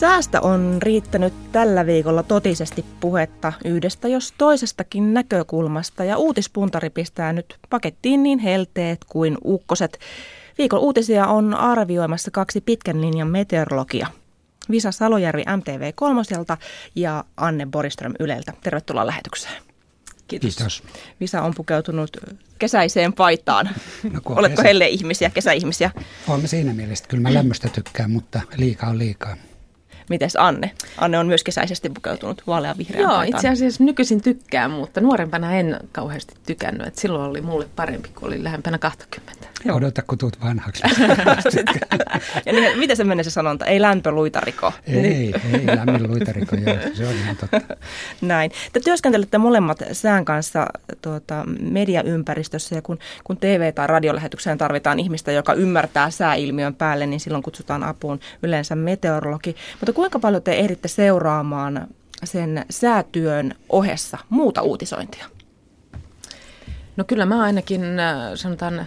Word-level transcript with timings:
Säästä 0.00 0.40
on 0.40 0.78
riittänyt 0.82 1.52
tällä 1.52 1.86
viikolla 1.86 2.22
totisesti 2.22 2.84
puhetta 3.00 3.52
yhdestä 3.64 4.08
jos 4.08 4.34
toisestakin 4.38 5.14
näkökulmasta 5.14 6.04
ja 6.04 6.16
uutispuntari 6.16 6.90
pistää 6.90 7.32
nyt 7.32 7.56
pakettiin 7.70 8.22
niin 8.22 8.38
helteet 8.38 8.98
kuin 9.08 9.38
ukkoset. 9.44 9.98
Viikon 10.58 10.80
uutisia 10.80 11.26
on 11.26 11.54
arvioimassa 11.54 12.30
kaksi 12.30 12.60
pitkän 12.60 13.00
linjan 13.00 13.28
meteorologia. 13.28 14.06
Visa 14.70 14.92
Salojärvi 14.92 15.44
MTV 15.56 15.92
Kolmoselta 15.94 16.56
ja 16.94 17.24
Anne 17.36 17.66
Boriström 17.66 18.14
Yleltä. 18.20 18.52
Tervetuloa 18.62 19.06
lähetykseen. 19.06 19.62
Kiitos. 20.28 20.56
Kiitos. 20.56 20.82
Visa 21.20 21.42
on 21.42 21.52
pukeutunut 21.56 22.16
kesäiseen 22.58 23.12
paitaan. 23.12 23.70
No, 24.12 24.20
Oletko 24.24 24.56
kesä... 24.56 24.68
helle 24.68 24.88
ihmisiä, 24.88 25.30
kesäihmisiä? 25.30 25.90
Olemme 26.28 26.48
siinä 26.48 26.74
mielessä. 26.74 27.04
Kyllä 27.08 27.22
mä 27.22 27.34
lämmöstä 27.34 27.68
tykkään, 27.68 28.10
mutta 28.10 28.40
liikaa 28.56 28.90
on 28.90 28.98
liikaa. 28.98 29.36
Mites 30.10 30.36
Anne? 30.36 30.70
Anne 30.98 31.18
on 31.18 31.26
myös 31.26 31.44
kesäisesti 31.44 31.90
pukeutunut 31.90 32.42
vaalean 32.46 32.78
vihreään 32.78 33.02
Joo, 33.02 33.10
paitaan. 33.10 33.38
itse 33.38 33.48
asiassa 33.48 33.84
nykyisin 33.84 34.22
tykkään, 34.22 34.70
mutta 34.70 35.00
nuorempana 35.00 35.52
en 35.52 35.80
kauheasti 35.92 36.34
tykännyt. 36.46 36.86
Et 36.86 36.96
silloin 36.96 37.30
oli 37.30 37.40
mulle 37.40 37.66
parempi, 37.76 38.08
kun 38.08 38.28
oli 38.28 38.44
lähempänä 38.44 38.78
20. 38.78 39.50
Joo. 39.64 39.76
Odota, 39.76 40.02
kun 40.02 40.18
tuut 40.18 40.40
vanhaksi. 40.44 40.82
ja 42.46 42.52
niin, 42.52 42.78
miten 42.78 42.96
se 42.96 43.04
menee 43.04 43.24
se 43.24 43.30
sanonta? 43.30 43.66
Ei 43.66 43.80
lämpö 43.80 44.10
luitariko. 44.10 44.72
Ei, 44.86 45.02
niin. 45.02 45.34
ei 45.52 45.76
lämmin 45.76 46.10
luitariko, 46.10 46.56
joo, 46.56 46.76
se 46.94 47.06
on 47.06 47.14
ihan 47.14 47.36
totta. 47.36 47.60
Näin. 48.20 48.50
Te 48.72 48.80
työskentelette 48.80 49.38
molemmat 49.38 49.82
sään 49.92 50.24
kanssa 50.24 50.66
tuota, 51.02 51.44
mediaympäristössä 51.60 52.74
ja 52.74 52.82
kun, 52.82 52.98
kun 53.24 53.36
TV- 53.36 53.74
tai 53.74 53.86
radiolähetykseen 53.86 54.58
tarvitaan 54.58 55.00
ihmistä, 55.00 55.32
joka 55.32 55.54
ymmärtää 55.54 56.10
sääilmiön 56.10 56.74
päälle, 56.74 57.06
niin 57.06 57.20
silloin 57.20 57.42
kutsutaan 57.42 57.84
apuun 57.84 58.20
yleensä 58.42 58.74
meteorologi. 58.74 59.56
Mutta 59.80 59.92
kuinka 60.00 60.18
paljon 60.18 60.42
te 60.42 60.52
ehditte 60.52 60.88
seuraamaan 60.88 61.86
sen 62.24 62.64
säätyön 62.70 63.54
ohessa 63.68 64.18
muuta 64.28 64.62
uutisointia? 64.62 65.26
No 66.96 67.04
kyllä 67.04 67.26
mä 67.26 67.42
ainakin 67.42 67.98
äh, 67.98 68.16
sanotaan 68.34 68.86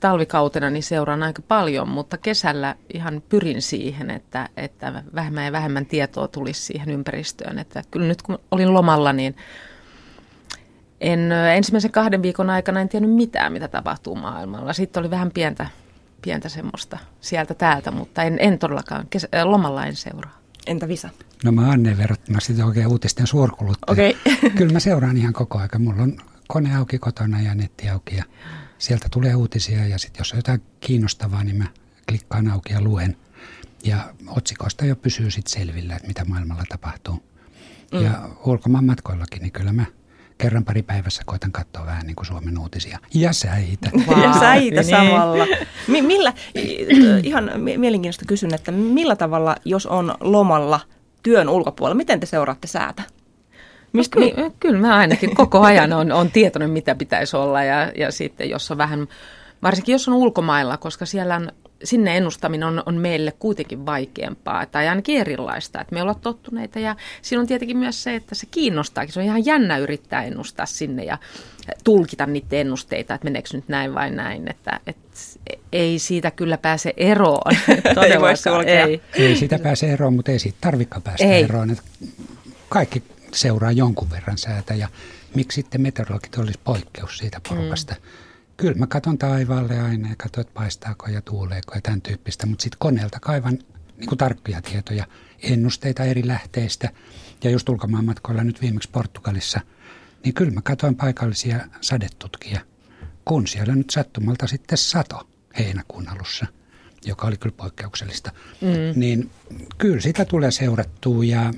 talvikautena 0.00 0.70
niin 0.70 0.82
seuraan 0.82 1.22
aika 1.22 1.42
paljon, 1.48 1.88
mutta 1.88 2.18
kesällä 2.18 2.74
ihan 2.94 3.22
pyrin 3.28 3.62
siihen, 3.62 4.10
että, 4.10 4.48
että 4.56 5.02
vähemmän 5.14 5.44
ja 5.44 5.52
vähemmän 5.52 5.86
tietoa 5.86 6.28
tulisi 6.28 6.62
siihen 6.62 6.90
ympäristöön. 6.90 7.58
Että 7.58 7.82
kyllä 7.90 8.06
nyt 8.06 8.22
kun 8.22 8.38
olin 8.50 8.74
lomalla, 8.74 9.12
niin 9.12 9.36
en, 11.00 11.32
ensimmäisen 11.32 11.92
kahden 11.92 12.22
viikon 12.22 12.50
aikana 12.50 12.80
en 12.80 12.88
tiennyt 12.88 13.14
mitään, 13.14 13.52
mitä 13.52 13.68
tapahtuu 13.68 14.14
maailmalla. 14.14 14.72
Sitten 14.72 15.00
oli 15.00 15.10
vähän 15.10 15.30
pientä, 15.30 15.66
pientä 16.22 16.48
semmoista 16.48 16.98
sieltä 17.20 17.54
täältä, 17.54 17.90
mutta 17.90 18.22
en, 18.22 18.36
en 18.40 18.58
todellakaan, 18.58 19.06
kesä, 19.10 19.28
lomalla 19.44 19.86
en 19.86 19.96
seuraa. 19.96 20.38
Entä 20.66 20.88
Visa? 20.88 21.08
No 21.44 21.52
mä 21.52 21.70
Anne 21.70 21.98
verrattuna 21.98 22.40
sitten 22.40 22.66
oikein 22.66 22.86
uutisten 22.86 23.26
suurkuluttaja. 23.26 23.92
Okay. 23.92 24.50
Kyllä 24.58 24.72
mä 24.72 24.80
seuraan 24.80 25.16
ihan 25.16 25.32
koko 25.32 25.58
aika. 25.58 25.78
Mulla 25.78 26.02
on 26.02 26.18
kone 26.48 26.76
auki 26.76 26.98
kotona 26.98 27.40
ja 27.40 27.54
netti 27.54 27.88
auki 27.88 28.16
ja 28.16 28.24
sieltä 28.78 29.08
tulee 29.10 29.34
uutisia 29.34 29.86
ja 29.86 29.98
sitten 29.98 30.20
jos 30.20 30.32
on 30.32 30.38
jotain 30.38 30.62
kiinnostavaa, 30.80 31.44
niin 31.44 31.56
mä 31.56 31.66
klikkaan 32.08 32.48
auki 32.48 32.72
ja 32.72 32.80
luen. 32.80 33.16
Ja 33.84 34.14
otsikoista 34.26 34.84
jo 34.84 34.96
pysyy 34.96 35.30
sitten 35.30 35.52
selvillä, 35.52 35.96
että 35.96 36.08
mitä 36.08 36.24
maailmalla 36.24 36.64
tapahtuu. 36.68 37.22
Mm. 37.92 38.04
Ja 38.04 38.28
ulkomaan 38.44 38.84
matkoillakin, 38.84 39.42
niin 39.42 39.52
kyllä 39.52 39.72
mä 39.72 39.84
kerran 40.38 40.64
pari 40.64 40.82
päivässä 40.82 41.22
koitan 41.26 41.52
katsoa 41.52 41.86
vähän 41.86 42.06
niin 42.06 42.16
kuin 42.16 42.26
Suomen 42.26 42.58
uutisia. 42.58 42.98
Ja 43.14 43.32
säitä. 43.32 43.90
Wow. 44.06 44.22
ja 44.24 44.32
säitä 44.32 44.80
niin. 44.80 44.84
samalla. 44.84 45.46
Mi- 45.88 46.02
millä, 46.02 46.32
ihan 47.22 47.50
mielenkiintoista 47.56 48.24
kysyn, 48.28 48.54
että 48.54 48.72
millä 48.72 49.16
tavalla, 49.16 49.56
jos 49.64 49.86
on 49.86 50.14
lomalla 50.20 50.80
työn 51.22 51.48
ulkopuolella, 51.48 51.96
miten 51.96 52.20
te 52.20 52.26
seuraatte 52.26 52.66
säätä? 52.66 53.02
Mistä, 53.92 54.20
no, 54.20 54.30
kyllä, 54.30 54.50
kyllä 54.60 54.78
mä 54.78 54.96
ainakin 54.96 55.34
koko 55.34 55.60
ajan 55.60 55.92
on, 55.92 56.12
on 56.12 56.30
tietoinen, 56.30 56.70
mitä 56.70 56.94
pitäisi 56.94 57.36
olla 57.36 57.62
ja, 57.62 57.92
ja 57.96 58.12
sitten 58.12 58.50
jos 58.50 58.70
on 58.70 58.78
vähän, 58.78 59.08
varsinkin 59.62 59.92
jos 59.92 60.08
on 60.08 60.14
ulkomailla, 60.14 60.76
koska 60.76 61.06
siellä 61.06 61.36
on, 61.36 61.52
sinne 61.84 62.16
ennustaminen 62.16 62.68
on, 62.68 62.82
on 62.86 62.94
meille 62.94 63.32
kuitenkin 63.38 63.86
vaikeampaa 63.86 64.66
tai 64.66 64.88
ainakin 64.88 65.20
erilaista, 65.20 65.80
että 65.80 65.94
me 65.94 66.02
ollaan 66.02 66.20
tottuneita 66.20 66.78
ja 66.78 66.96
siinä 67.22 67.40
on 67.40 67.46
tietenkin 67.46 67.76
myös 67.76 68.02
se, 68.02 68.14
että 68.14 68.34
se 68.34 68.46
kiinnostaakin, 68.50 69.12
se 69.12 69.20
on 69.20 69.26
ihan 69.26 69.46
jännä 69.46 69.78
yrittää 69.78 70.24
ennustaa 70.24 70.66
sinne 70.66 71.04
ja 71.04 71.18
tulkita 71.84 72.26
niitä 72.26 72.56
ennusteita, 72.56 73.14
että 73.14 73.24
meneekö 73.24 73.48
nyt 73.52 73.68
näin 73.68 73.94
vai 73.94 74.10
näin, 74.10 74.48
että, 74.50 74.80
että 74.86 75.08
ei 75.72 75.98
siitä 75.98 76.30
kyllä 76.30 76.58
pääse 76.58 76.94
eroon. 76.96 77.52
ei 78.10 78.20
voi 78.20 78.66
Ei. 78.66 79.02
ei 79.14 79.36
siitä 79.36 79.58
pääse 79.58 79.92
eroon, 79.92 80.14
mutta 80.14 80.32
ei 80.32 80.38
siitä 80.38 80.58
tarvikaan 80.60 81.02
päästä 81.02 81.26
ei. 81.26 81.42
eroon. 81.42 81.70
Että 81.70 81.82
kaikki 82.68 83.02
seuraa 83.32 83.72
jonkun 83.72 84.10
verran 84.10 84.38
säätä 84.38 84.74
ja 84.74 84.88
miksi 85.34 85.54
sitten 85.54 85.80
meteorologit 85.80 86.38
olisi 86.38 86.60
poikkeus 86.64 87.18
siitä 87.18 87.40
porukasta. 87.48 87.94
Mm. 87.94 88.25
Kyllä 88.56 88.74
mä 88.74 88.86
katson 88.86 89.18
taivaalle 89.18 89.80
aina 89.80 90.08
ja 90.08 90.14
katson, 90.18 90.40
että 90.40 90.54
paistaako 90.54 91.08
ja 91.08 91.22
tuuleeko 91.22 91.74
ja 91.74 91.80
tämän 91.80 92.02
tyyppistä, 92.02 92.46
mutta 92.46 92.62
sitten 92.62 92.78
koneelta 92.78 93.20
kaivan 93.20 93.58
niin 93.96 94.08
kuin 94.08 94.18
tarkkoja 94.18 94.62
tietoja, 94.62 95.06
ennusteita 95.42 96.04
eri 96.04 96.26
lähteistä. 96.26 96.90
Ja 97.44 97.50
just 97.50 97.68
ulkomaan 97.68 98.04
matkoilla 98.04 98.44
nyt 98.44 98.62
viimeksi 98.62 98.88
Portugalissa, 98.92 99.60
niin 100.24 100.34
kyllä 100.34 100.50
mä 100.50 100.62
katsoin 100.62 100.96
paikallisia 100.96 101.60
sadetutkia, 101.80 102.60
kun 103.24 103.46
siellä 103.46 103.74
nyt 103.74 103.90
sattumalta 103.90 104.46
sitten 104.46 104.78
sato 104.78 105.28
heinäkuun 105.58 106.08
alussa, 106.08 106.46
joka 107.04 107.26
oli 107.26 107.36
kyllä 107.36 107.54
poikkeuksellista. 107.56 108.32
Mm. 108.60 109.00
Niin 109.00 109.30
kyllä 109.78 110.00
sitä 110.00 110.24
tulee 110.24 110.50
seurattua 110.50 111.24
ja 111.24 111.52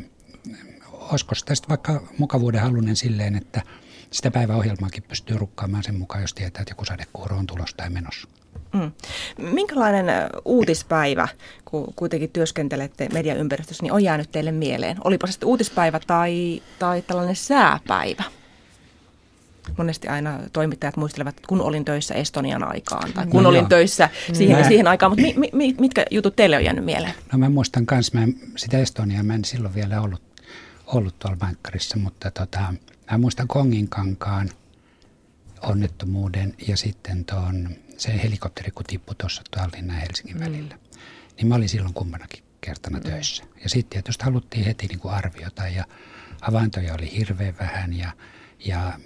olisiko 0.92 1.34
tästä 1.44 1.68
vaikka 1.68 2.08
mukavuuden 2.18 2.60
halunen 2.60 2.96
silleen, 2.96 3.36
että 3.36 3.62
sitä 4.10 4.30
päiväohjelmaakin 4.30 5.02
pystyy 5.02 5.38
rukkaamaan 5.38 5.82
sen 5.82 5.98
mukaan, 5.98 6.22
jos 6.22 6.34
tietää, 6.34 6.62
että 6.62 6.72
joku 6.72 6.84
sadekuuro 6.84 7.36
on 7.36 7.46
tulossa 7.46 7.76
tai 7.76 7.90
menossa. 7.90 8.28
Mm. 8.72 8.92
Minkälainen 9.38 10.06
uutispäivä, 10.44 11.28
kun 11.64 11.94
kuitenkin 11.96 12.30
työskentelette 12.30 13.08
mediaympäristössä, 13.12 13.82
niin 13.82 13.92
on 13.92 14.04
jäänyt 14.04 14.32
teille 14.32 14.52
mieleen? 14.52 14.96
Olipa 15.04 15.26
se 15.26 15.32
sitten 15.32 15.48
uutispäivä 15.48 16.00
tai, 16.06 16.62
tai 16.78 17.02
tällainen 17.02 17.36
sääpäivä? 17.36 18.24
Monesti 19.78 20.08
aina 20.08 20.38
toimittajat 20.52 20.96
muistelevat, 20.96 21.36
että 21.36 21.48
kun 21.48 21.60
olin 21.60 21.84
töissä 21.84 22.14
Estonian 22.14 22.64
aikaan 22.64 23.12
tai 23.12 23.26
kun 23.26 23.42
no 23.42 23.48
olin 23.48 23.58
joo. 23.58 23.68
töissä 23.68 24.08
siihen, 24.32 24.58
mä... 24.58 24.68
siihen 24.68 24.86
aikaan, 24.88 25.12
mutta 25.12 25.22
mi, 25.22 25.50
mi, 25.52 25.74
mitkä 25.80 26.04
jutut 26.10 26.36
teille 26.36 26.56
on 26.56 26.64
jäänyt 26.64 26.84
mieleen? 26.84 27.14
No 27.32 27.38
mä 27.38 27.48
muistan 27.48 27.86
myös, 27.90 28.12
sitä 28.56 28.78
Estoniaa 28.78 29.22
mä 29.22 29.34
en 29.34 29.44
silloin 29.44 29.74
vielä 29.74 30.00
ollut 30.00 30.22
ollut 30.86 31.18
tuolla 31.18 31.36
Vankkarissa, 31.40 31.98
mutta 31.98 32.30
tota, 32.30 32.74
mä 33.10 33.18
muistan 33.18 33.48
Konginkankaan 33.48 34.50
onnettomuuden 35.62 36.54
ja 36.68 36.76
sitten 36.76 37.24
tuon, 37.24 37.76
se 37.96 38.22
helikopteri, 38.22 38.70
kun 38.70 38.84
tippui 38.86 39.14
tuossa 39.14 39.42
Tallinnan 39.50 39.96
ja 39.96 40.00
Helsingin 40.00 40.36
mm. 40.36 40.44
välillä. 40.44 40.78
Niin 41.36 41.46
mä 41.46 41.54
olin 41.54 41.68
silloin 41.68 41.94
kumpanakin 41.94 42.44
kertana 42.60 42.98
mm. 42.98 43.04
töissä. 43.04 43.44
Ja 43.62 43.68
sitten 43.68 43.90
tietysti 43.90 44.24
haluttiin 44.24 44.64
heti 44.64 44.86
niin 44.86 44.98
kuin 44.98 45.14
arviota 45.14 45.68
ja 45.68 45.84
havaintoja 46.40 46.94
oli 46.94 47.12
hirveän 47.16 47.54
vähän 47.60 47.92
ja, 47.92 48.12
ja 48.64 48.98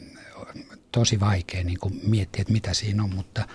tosi 0.93 1.21
vaikea 1.21 1.65
niin 1.65 1.79
kuin 1.79 2.01
miettiä, 2.03 2.43
että 2.43 2.53
mitä 2.53 2.75
siinä 2.75 3.03
on, 3.03 3.15
mutta, 3.15 3.49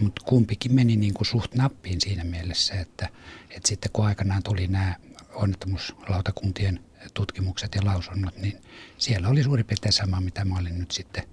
mutta 0.00 0.22
kumpikin 0.24 0.74
meni 0.74 0.96
niin 0.96 1.14
kuin 1.14 1.26
suht 1.26 1.54
nappiin 1.54 2.00
siinä 2.00 2.24
mielessä, 2.24 2.74
että, 2.74 3.08
että 3.50 3.68
sitten 3.68 3.90
kun 3.92 4.06
aikanaan 4.06 4.42
tuli 4.42 4.66
nämä 4.66 4.94
onnettomuuslautakuntien 5.34 6.80
tutkimukset 7.14 7.74
ja 7.74 7.84
lausunnot, 7.84 8.36
niin 8.36 8.60
siellä 8.98 9.28
oli 9.28 9.42
suurin 9.42 9.66
piirtein 9.66 9.92
sama, 9.92 10.20
mitä 10.20 10.44
mä 10.44 10.58
olin 10.58 10.78
nyt 10.78 10.90
sitten 10.90 11.24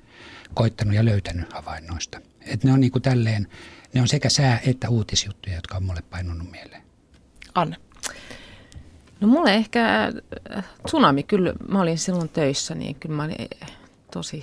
koittanut 0.54 0.96
ja 0.96 1.06
löytänyt 1.06 1.54
havainnoista. 1.54 2.22
Et 2.42 2.64
ne 2.64 2.74
on 2.74 2.80
niin 2.80 2.92
kuin 2.92 3.02
tälleen, 3.02 3.48
ne 3.94 4.02
on 4.02 4.08
sekä 4.08 4.30
sää- 4.30 4.60
että 4.66 4.90
uutisjuttuja, 4.90 5.56
jotka 5.56 5.78
on 5.78 5.84
mulle 5.84 6.02
painunut 6.10 6.52
mieleen. 6.52 6.82
Anna. 7.56 7.76
No 9.20 9.28
mulle 9.28 9.54
ehkä 9.54 10.12
äh, 10.58 10.66
tsunami, 10.86 11.24
kyllä 11.24 11.54
mä 11.70 11.82
olin 11.82 11.98
silloin 11.98 12.30
töissä, 12.30 12.76
niin 12.76 12.96
kyllä 12.96 13.16
mä 13.16 13.24
olin 13.24 13.48
tosi 14.12 14.42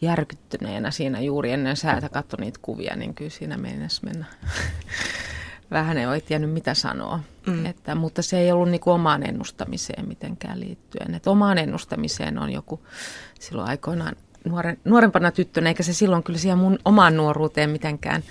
järkyttyneenä 0.00 0.90
siinä 0.90 1.20
juuri 1.20 1.52
ennen 1.52 1.76
säätä 1.76 2.08
katsoin 2.08 2.40
niitä 2.40 2.58
kuvia, 2.62 2.96
niin 2.96 3.14
kyllä 3.14 3.30
siinä 3.30 3.56
mennessä 3.56 4.06
mennä 4.06 4.24
vähän 5.70 5.98
ei 5.98 6.06
ole 6.06 6.20
tiennyt 6.20 6.50
mitä 6.50 6.74
sanoa. 6.74 7.20
Mm. 7.46 7.66
Että, 7.66 7.94
mutta 7.94 8.22
se 8.22 8.38
ei 8.38 8.52
ollut 8.52 8.68
niin 8.68 8.80
kuin 8.80 8.94
omaan 8.94 9.22
ennustamiseen 9.22 10.08
mitenkään 10.08 10.60
liittyen. 10.60 11.14
Että 11.14 11.30
omaan 11.30 11.58
ennustamiseen 11.58 12.38
on 12.38 12.52
joku 12.52 12.80
silloin 13.40 13.68
aikoinaan 13.68 14.16
nuoren, 14.44 14.78
nuorempana 14.84 15.30
tyttönä, 15.30 15.68
eikä 15.68 15.82
se 15.82 15.92
silloin 15.92 16.22
kyllä 16.22 16.38
siihen 16.38 16.58
mun 16.58 16.78
omaan 16.84 17.16
nuoruuteen 17.16 17.70
mitenkään 17.70 18.22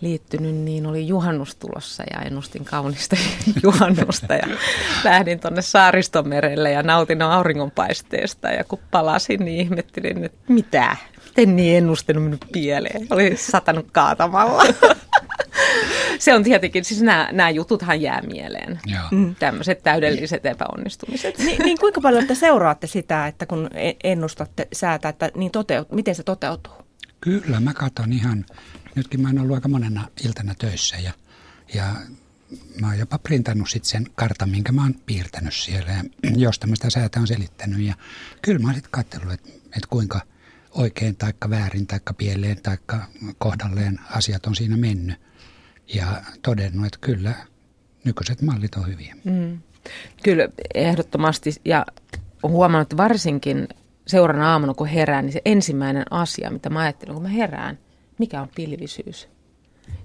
liittynyt, 0.00 0.54
niin 0.54 0.86
oli 0.86 1.08
juhannus 1.08 1.56
tulossa 1.56 2.02
ja 2.10 2.20
ennustin 2.20 2.64
kaunista 2.64 3.16
juhannusta 3.62 4.34
ja 4.34 4.46
lähdin 5.04 5.40
tuonne 5.40 5.62
saaristomerelle 5.62 6.70
ja 6.70 6.82
nautin 6.82 7.22
auringonpaisteesta 7.22 8.48
ja 8.48 8.64
kun 8.64 8.78
palasin, 8.90 9.44
niin 9.44 9.60
ihmettelin, 9.60 10.24
että 10.24 10.38
mitä, 10.48 10.96
miten 11.24 11.56
niin 11.56 11.78
ennustanut 11.78 12.24
minun 12.24 12.38
pieleen, 12.52 13.06
oli 13.10 13.36
satanut 13.36 13.86
kaatamalla. 13.92 14.62
se 16.18 16.34
on 16.34 16.42
tietenkin, 16.44 16.84
siis 16.84 17.02
nämä, 17.02 17.28
nämä 17.32 17.50
jututhan 17.50 18.00
jää 18.00 18.22
mieleen. 18.22 18.80
Joo. 18.86 19.02
Mm. 19.10 19.34
Tämmöiset 19.34 19.82
täydelliset 19.82 20.46
epäonnistumiset. 20.46 21.38
Niin, 21.38 21.58
niin 21.58 21.78
kuinka 21.78 22.00
paljon 22.00 22.26
te 22.26 22.34
seuraatte 22.34 22.86
sitä, 22.86 23.26
että 23.26 23.46
kun 23.46 23.70
e- 23.74 23.92
ennustatte 24.04 24.68
säätä, 24.72 25.08
että 25.08 25.30
niin 25.34 25.50
toteut, 25.50 25.92
miten 25.92 26.14
se 26.14 26.22
toteutuu? 26.22 26.72
Kyllä, 27.20 27.60
mä 27.60 27.74
katson 27.74 28.12
ihan, 28.12 28.44
nytkin 28.94 29.20
mä 29.20 29.28
oon 29.28 29.38
ollut 29.38 29.54
aika 29.54 29.68
monena 29.68 30.08
iltana 30.24 30.54
töissä 30.54 30.96
ja, 30.96 31.12
ja 31.74 31.84
mä 32.80 32.86
oon 32.86 32.98
jopa 32.98 33.18
printannut 33.18 33.70
sit 33.70 33.84
sen 33.84 34.06
kartan, 34.14 34.50
minkä 34.50 34.72
mä 34.72 34.82
oon 34.82 34.94
piirtänyt 35.06 35.54
siellä 35.54 35.92
ja 35.92 36.30
josta 36.36 36.66
mä 36.66 36.74
sitä 36.74 36.90
säätä 36.90 37.20
on 37.20 37.26
selittänyt. 37.26 37.80
Ja 37.80 37.94
kyllä 38.42 38.58
mä 38.58 38.68
oon 38.68 38.74
sitten 38.74 38.90
katsellut, 38.90 39.32
että, 39.32 39.50
että 39.64 39.88
kuinka 39.90 40.20
oikein 40.70 41.16
taikka 41.16 41.50
väärin 41.50 41.86
taikka 41.86 42.14
pieleen 42.14 42.62
taikka 42.62 43.06
kohdalleen 43.38 44.00
asiat 44.10 44.46
on 44.46 44.54
siinä 44.54 44.76
mennyt. 44.76 45.20
Ja 45.94 46.06
todennut, 46.42 46.86
että 46.86 46.98
kyllä 47.00 47.34
nykyiset 48.04 48.42
mallit 48.42 48.74
on 48.74 48.86
hyviä. 48.86 49.16
Mm. 49.24 49.58
Kyllä, 50.22 50.48
ehdottomasti. 50.74 51.54
Ja 51.64 51.86
huomannut, 52.42 52.86
että 52.86 52.96
varsinkin 52.96 53.68
seuraavana 54.06 54.52
aamuna, 54.52 54.74
kun 54.74 54.86
herään, 54.86 55.24
niin 55.24 55.32
se 55.32 55.42
ensimmäinen 55.44 56.04
asia, 56.10 56.50
mitä 56.50 56.70
mä 56.70 56.80
ajattelen, 56.80 57.14
kun 57.14 57.22
mä 57.22 57.28
herään, 57.28 57.78
mikä 58.18 58.40
on 58.40 58.48
pilvisyys? 58.54 59.28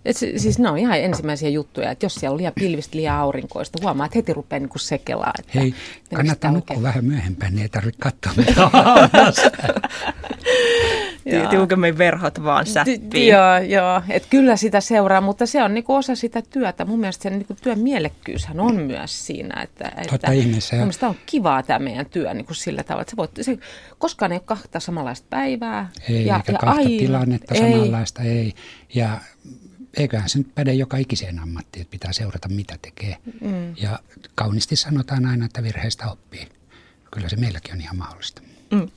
Et 0.06 0.18
siis 0.18 0.60
ne 0.60 0.70
on 0.70 0.78
ihan 0.78 1.00
ensimmäisiä 1.00 1.50
juttuja, 1.50 1.92
että 1.92 2.06
jos 2.06 2.16
siellä 2.16 2.34
on 2.34 2.38
liian 2.38 2.54
pilvistä, 2.56 2.98
liian 2.98 3.16
aurinkoista, 3.16 3.80
huomaa, 3.82 4.06
että 4.06 4.18
heti 4.18 4.34
rupeaa 4.34 4.60
niin 4.60 4.70
sekelaa. 4.78 5.34
Että 5.40 5.60
Hei, 5.60 5.74
kannattaa 6.16 6.52
nukkua 6.52 6.82
vähän 6.82 7.06
myöhempään, 7.06 7.54
niin 7.54 7.62
ei 7.62 7.70
tarvitse 7.70 8.02
katsoa 8.02 8.34
mitä 8.38 8.62
tiukemmin 11.50 11.98
verhot 11.98 12.44
vaan 12.44 12.66
säppiin. 12.66 13.28
Joo, 13.28 13.58
joo. 13.58 14.02
Et 14.10 14.26
kyllä 14.30 14.56
sitä 14.56 14.82
seuraa, 14.82 15.22
mutta 15.22 15.46
se 15.46 15.64
on 15.64 15.74
niinku 15.74 15.96
osa 15.96 16.16
sitä 16.16 16.42
työtä. 16.42 16.86
Mun 16.86 17.00
mielestä 17.00 17.24
sen 17.24 17.34
niinku 17.34 17.56
työn 17.62 17.80
mielekkyyshän 17.80 18.60
on 18.60 18.76
myös 18.76 19.28
siinä, 19.28 19.62
että, 19.64 19.92
Totta 20.10 20.32
ihmeessä. 20.32 20.76
Mun 20.76 20.84
mielestä 20.84 21.08
on 21.08 21.16
kivaa 21.26 21.64
tämä 21.64 21.80
meidän 21.80 22.06
työ 22.06 22.34
niinku 22.34 22.54
sillä 22.54 22.84
tavalla, 22.84 23.02
että 23.02 23.12
sä 23.12 23.18
voit, 23.18 23.32
se, 23.42 23.58
koskaan 23.98 24.32
ei 24.32 24.36
ole 24.36 24.44
kahta 24.46 24.80
samanlaista 24.80 25.28
päivää. 25.30 25.90
Ei, 26.10 26.26
ja, 26.26 26.36
eikä 26.36 26.52
ja 26.52 26.58
kahta 26.58 26.80
aina, 26.80 26.90
tilannetta 26.90 27.56
ei. 27.56 27.72
samanlaista, 27.72 28.22
ei. 28.24 28.54
Ja 28.94 29.18
eiköhän 29.98 30.30
se 30.30 30.38
nyt 30.38 30.56
päde 30.56 30.74
joka 30.74 30.98
ikiseen 30.98 31.40
ammattiin, 31.40 31.82
että 31.82 31.92
pitää 31.92 32.14
seurata 32.14 32.50
mitä 32.50 32.76
tekee. 32.82 33.18
Mm. 33.42 33.76
Ja 33.76 34.00
kauniisti 34.36 34.76
sanotaan 34.76 35.26
aina, 35.26 35.46
että 35.46 35.64
virheistä 35.64 36.12
oppii. 36.12 36.48
Kyllä 37.12 37.30
se 37.30 37.36
meilläkin 37.36 37.74
on 37.74 37.82
ihan 37.82 37.98
mahdollista. 37.98 38.42
Mm. 38.72 38.88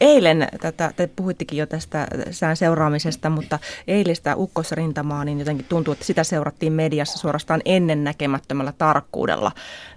Eilen, 0.00 0.48
tätä, 0.60 0.92
te 0.96 1.06
puhuittekin 1.06 1.58
jo 1.58 1.66
tästä 1.66 2.06
sään 2.30 2.56
seuraamisesta, 2.56 3.30
mutta 3.30 3.58
eilistä 3.88 4.36
ukkosrintamaa, 4.36 5.24
niin 5.24 5.38
jotenkin 5.38 5.66
tuntuu, 5.68 5.92
että 5.92 6.04
sitä 6.04 6.24
seurattiin 6.24 6.72
mediassa 6.72 7.18
suorastaan 7.18 7.60
ennennäkemättömällä 7.64 8.72
tarkkuudella. 8.78 9.52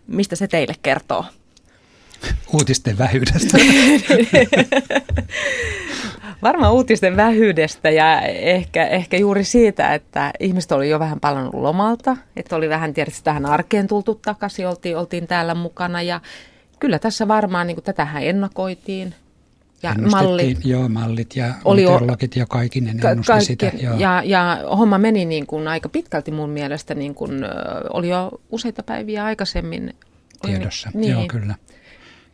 Mistä 0.08 0.36
se 0.36 0.48
teille 0.48 0.76
kertoo? 0.82 1.26
Uutisten 2.54 2.98
vähyydestä. 2.98 3.58
Varmaan 6.44 6.74
uutisten 6.74 7.18
vähyydestä 7.18 7.90
ja 7.90 8.22
ehkä, 8.22 8.88
ehkä 8.88 9.18
juuri 9.18 9.44
siitä, 9.44 9.94
että 9.94 10.32
ihmiset 10.40 10.72
oli 10.72 10.90
jo 10.90 11.00
vähän 11.00 11.20
palannut 11.20 11.54
lomalta, 11.54 12.18
että 12.36 12.56
oli 12.56 12.70
vähän 12.70 12.94
tietysti 12.94 13.24
tähän 13.24 13.46
arkeen 13.46 13.88
tultu 13.88 14.16
takaisin, 14.16 14.68
oltiin, 14.68 14.98
oltiin 14.98 15.28
täällä 15.28 15.56
mukana 15.56 16.02
ja 16.02 16.22
kyllä 16.80 17.00
tässä 17.00 17.28
varmaan 17.28 17.68
niin 17.68 17.76
kuin 17.76 17.86
tätähän 17.86 18.24
ennakoitiin 18.24 19.16
ja 19.84 19.96
mallit. 20.12 20.66
Joo, 20.66 20.90
mallit 20.90 21.36
ja 21.36 21.54
oli 21.66 21.82
meteorologit 21.82 22.36
ja 22.36 22.46
kaikinen 22.46 22.98
ka- 23.00 23.10
ennusti 23.10 23.32
kaikki, 23.32 23.46
sitä. 23.46 23.72
Joo. 23.82 23.98
Ja, 23.98 24.24
ja 24.26 24.60
homma 24.78 24.98
meni 24.98 25.26
niin 25.26 25.48
kuin 25.48 25.68
aika 25.68 25.90
pitkälti 25.90 26.32
mun 26.32 26.50
mielestä, 26.50 26.96
niin 26.96 27.16
kuin, 27.16 27.32
oli 27.90 28.10
jo 28.10 28.32
useita 28.50 28.84
päiviä 28.84 29.26
aikaisemmin. 29.26 29.94
Tiedossa, 30.42 30.92
niin. 30.94 31.12
joo 31.12 31.26
kyllä. 31.28 31.56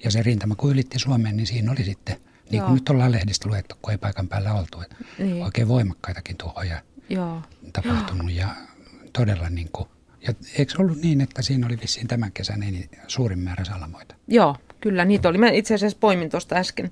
Ja 0.03 0.11
se 0.11 0.23
rintama, 0.23 0.55
kun 0.55 0.71
ylitti 0.71 0.99
Suomeen, 0.99 1.37
niin 1.37 1.47
siinä 1.47 1.71
oli 1.71 1.83
sitten, 1.83 2.15
niin 2.51 2.57
joo. 2.57 2.65
kuin 2.65 2.75
nyt 2.75 2.89
ollaan 2.89 3.11
lehdistä 3.11 3.49
luettu, 3.49 3.75
kun 3.81 3.91
ei 3.91 3.97
paikan 3.97 4.27
päällä 4.27 4.53
oltu, 4.53 4.83
niin. 5.17 5.43
oikein 5.43 5.67
voimakkaitakin 5.67 6.37
tuhoja 6.37 6.81
joo. 7.09 7.41
tapahtunut 7.73 8.31
ja 8.31 8.47
todella 9.13 9.49
niin 9.49 9.69
kuin, 9.73 9.89
ja 10.27 10.33
eikö 10.57 10.73
ollut 10.79 10.97
niin, 11.01 11.21
että 11.21 11.41
siinä 11.41 11.67
oli 11.67 11.79
vissiin 11.81 12.07
tämän 12.07 12.31
kesän 12.31 12.59
niin 12.59 12.89
suurin 13.07 13.39
määrä 13.39 13.65
salamoita? 13.65 14.15
Joo, 14.27 14.55
kyllä 14.81 15.05
niitä 15.05 15.29
oli. 15.29 15.37
Mä 15.37 15.49
itse 15.49 15.75
asiassa 15.75 15.97
poimin 16.01 16.29
tuosta 16.29 16.55
äsken 16.55 16.89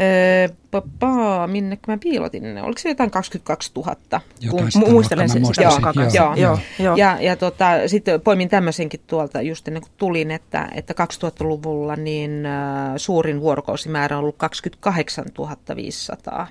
Öö, 0.00 0.48
papa, 0.70 1.46
minne 1.46 1.78
mä 1.88 1.98
piilotin? 1.98 2.58
Oliko 2.58 2.78
se 2.78 2.88
jotain 2.88 3.10
22 3.10 3.72
000? 3.76 3.96
Jotain 4.40 4.72
sitä 4.72 4.90
muistelen 4.90 5.28
sen. 5.28 5.42
Joo, 5.60 5.78
joo, 5.94 6.02
joo, 6.14 6.34
joo, 6.34 6.58
joo. 6.78 6.96
Ja, 6.96 7.18
ja 7.20 7.36
tota, 7.36 7.66
sitten 7.86 8.20
poimin 8.20 8.48
tämmöisenkin 8.48 9.00
tuolta 9.06 9.42
just 9.42 9.68
ennen 9.68 9.82
kuin 9.82 9.92
tulin, 9.96 10.30
että, 10.30 10.68
että 10.74 10.94
2000-luvulla 11.04 11.96
niin 11.96 12.46
äh, 12.46 12.92
suurin 12.96 13.40
vuorokausimäärä 13.40 14.16
on 14.16 14.20
ollut 14.20 14.36
28 14.38 15.24
500. 15.76 16.46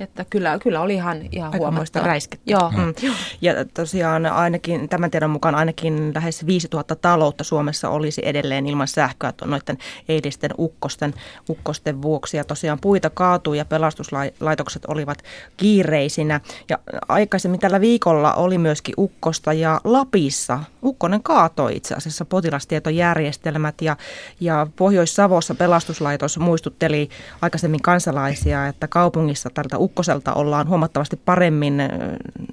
Että 0.00 0.24
kyllä, 0.30 0.58
kyllä 0.58 0.80
oli 0.80 0.94
ihan, 0.94 1.18
ihan 1.32 1.52
huomattava. 1.58 2.06
räiskettä. 2.06 2.50
Joo. 2.50 2.70
Mm. 2.70 2.94
Ja 3.40 3.52
tosiaan 3.74 4.26
ainakin, 4.26 4.88
tämän 4.88 5.10
tiedon 5.10 5.30
mukaan 5.30 5.54
ainakin 5.54 6.14
lähes 6.14 6.46
5000 6.46 6.96
taloutta 6.96 7.44
Suomessa 7.44 7.88
olisi 7.88 8.22
edelleen 8.24 8.66
ilman 8.66 8.88
sähköä 8.88 9.32
noiden 9.44 9.78
eilisten 10.08 10.50
ukkosten, 10.58 11.14
ukkosten 11.48 12.02
vuoksi. 12.02 12.36
Ja 12.36 12.44
tosiaan 12.44 12.78
puita 12.80 13.10
kaatui 13.10 13.58
ja 13.58 13.64
pelastuslaitokset 13.64 14.84
olivat 14.88 15.22
kiireisinä. 15.56 16.40
Ja 16.68 16.78
aikaisemmin 17.08 17.60
tällä 17.60 17.80
viikolla 17.80 18.34
oli 18.34 18.58
myöskin 18.58 18.94
ukkosta 18.98 19.52
ja 19.52 19.80
Lapissa 19.84 20.60
ukkonen 20.82 21.22
kaatoi 21.22 21.76
itse 21.76 21.94
asiassa 21.94 22.24
potilastietojärjestelmät 22.24 23.82
ja, 23.82 23.96
ja 24.40 24.66
Pohjois-Savossa 24.76 25.54
pelastuslaitos 25.54 26.38
muistutteli 26.38 27.08
aikaisemmin 27.42 27.82
kansalaisia, 27.82 28.66
että 28.66 28.88
kaupungissa 28.88 29.50
tältä 29.54 29.78
ukkoselta 29.90 30.34
ollaan 30.34 30.68
huomattavasti 30.68 31.16
paremmin 31.16 31.82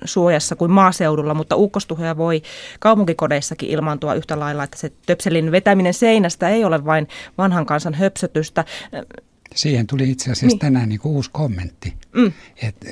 suojassa 0.06 0.56
kuin 0.56 0.72
maaseudulla, 0.72 1.34
mutta 1.34 1.56
ukkostuhoja 1.56 2.18
voi 2.18 2.42
kaupunkikodeissakin 2.80 3.70
ilmaantua 3.70 4.14
yhtä 4.14 4.40
lailla, 4.40 4.64
että 4.64 4.78
se 4.78 4.92
töpselin 5.06 5.52
vetäminen 5.52 5.94
seinästä 5.94 6.50
ei 6.50 6.64
ole 6.64 6.86
vain 6.86 7.08
vanhan 7.38 7.66
kansan 7.66 7.94
höpsötystä. 7.94 8.66
Siihen 9.56 9.88
tuli 9.88 10.10
itse 10.10 10.32
asiassa 10.32 10.48
niin. 10.48 10.60
tänään 10.60 10.90
niin 10.90 11.00
uusi 11.04 11.30
kommentti, 11.34 11.94
mm. 12.16 12.34
että 12.62 12.90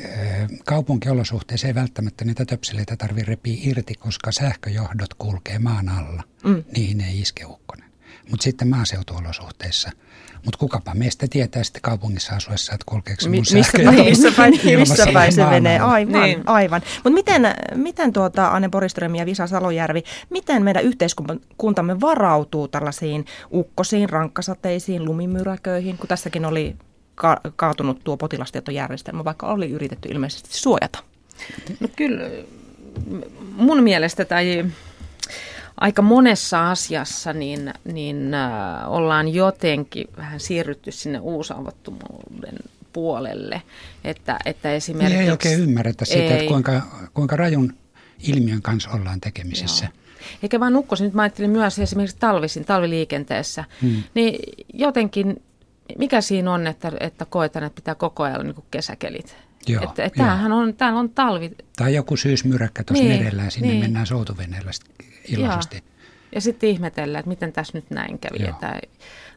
kaupunkiolosuhteissa 0.66 1.68
ei 1.68 1.76
välttämättä 1.76 2.26
niitä 2.26 2.46
töpseleitä 2.46 2.96
tarvitse 2.96 3.30
repiä 3.30 3.58
irti, 3.64 3.94
koska 3.96 4.32
sähköjohdot 4.32 5.14
kulkee 5.14 5.60
maan 5.60 5.90
alla. 5.90 6.24
Mm. 6.44 6.64
Niihin 6.76 7.02
ei 7.02 7.20
iske 7.20 7.46
ukkonen. 7.46 7.85
Mutta 8.30 8.44
sitten 8.44 8.68
maaseutuolosuhteissa– 8.68 9.92
mutta 10.46 10.58
kukapa 10.58 10.94
meistä 10.94 11.28
tietää 11.30 11.64
sitten 11.64 11.82
kaupungissa 11.82 12.36
asuessa, 12.36 12.74
että 12.74 12.86
kulkeeko 12.86 13.22
se 13.22 13.30
mun 13.30 13.32
Mi- 13.32 13.58
missä, 13.58 13.78
päin, 13.84 14.06
missä 14.06 14.32
päin, 14.38 14.54
missä 14.80 15.08
päin 15.14 15.34
se 15.34 15.46
menee, 15.46 15.80
aivan. 15.80 16.22
Niin. 16.22 16.44
aivan. 16.46 16.82
Mutta 16.96 17.10
miten, 17.10 17.48
miten 17.76 18.14
tuota, 18.14 18.48
Anne 18.48 18.70
Boriström 18.70 19.16
ja 19.16 19.26
Visa 19.26 19.48
Salojärvi, 19.48 20.04
miten 20.30 20.64
meidän 20.64 20.84
yhteiskuntamme 20.84 22.02
varautuu 22.02 22.68
tällaisiin 22.68 23.26
ukkosiin, 23.54 24.10
rankkasateisiin, 24.10 25.06
lumimyräköihin, 25.06 25.98
kun 25.98 26.08
tässäkin 26.08 26.46
oli 26.46 26.76
ka- 27.16 27.42
kaatunut 27.56 28.04
tuo 28.04 28.18
potilastietojärjestelmä, 28.18 29.26
vaikka 29.26 29.48
oli 29.48 29.72
yritetty 29.72 30.10
ilmeisesti 30.10 30.50
suojata? 30.52 31.00
No 31.80 31.88
kyllä 31.96 32.24
mun 33.56 33.84
mielestä 33.84 34.26
tai 34.26 34.66
aika 35.78 36.02
monessa 36.02 36.72
asiassa 36.72 37.34
niin, 37.34 37.74
niin 37.94 38.34
äh, 38.34 38.92
ollaan 38.92 39.34
jotenkin 39.34 40.08
vähän 40.18 40.40
siirrytty 40.40 40.92
sinne 40.92 41.20
uusavattomuuden 41.20 42.56
puolelle. 42.94 43.62
Että, 44.04 44.40
että 44.46 44.72
esimerkiksi, 44.72 45.14
niin 45.14 45.26
ei 45.26 45.32
oikein 45.32 45.60
ymmärretä 45.60 46.06
sitä, 46.06 46.20
ei. 46.20 46.32
että 46.32 46.48
kuinka, 46.48 46.82
kuinka 47.14 47.36
rajun 47.36 47.74
ilmiön 48.28 48.62
kanssa 48.62 48.90
ollaan 48.92 49.22
tekemisissä. 49.22 49.86
Joo. 49.86 50.06
Eikä 50.44 50.60
vaan 50.60 50.74
nukkos, 50.74 51.02
nyt 51.02 51.14
mä 51.14 51.22
ajattelin 51.22 51.50
myös 51.50 51.80
esimerkiksi 51.80 52.18
talvisin, 52.20 52.66
talviliikenteessä, 52.66 53.64
hmm. 53.82 54.04
niin 54.14 54.40
jotenkin, 54.74 55.44
mikä 55.98 56.22
siinä 56.22 56.54
on, 56.54 56.68
että, 56.68 56.92
että 57.00 57.26
koetaan, 57.26 57.66
että 57.66 57.76
pitää 57.76 57.96
koko 57.96 58.24
ajan 58.24 58.46
niin 58.46 58.56
kesäkelit 58.72 59.36
Joo, 59.68 59.84
että, 59.84 60.04
että 60.04 60.18
tämähän 60.18 60.52
on, 60.52 60.74
täällä 60.74 61.00
on 61.00 61.10
talvi. 61.10 61.52
Tai 61.78 61.96
joku 61.96 62.18
syysmyräkkä 62.18 62.84
tuossa 62.84 63.04
niin, 63.04 63.18
merellä 63.18 63.44
ja 63.44 63.50
sinne 63.50 63.68
niin. 63.68 63.80
mennään 63.80 64.06
soutuveneellä 64.08 64.72
iloisesti. 65.28 65.76
Joo. 65.76 65.86
Ja 66.32 66.42
sitten 66.42 66.70
ihmetellään, 66.70 67.20
että 67.20 67.30
miten 67.30 67.54
tässä 67.54 67.78
nyt 67.78 67.90
näin 67.90 68.20
kävi 68.20 68.54
tai 68.60 68.80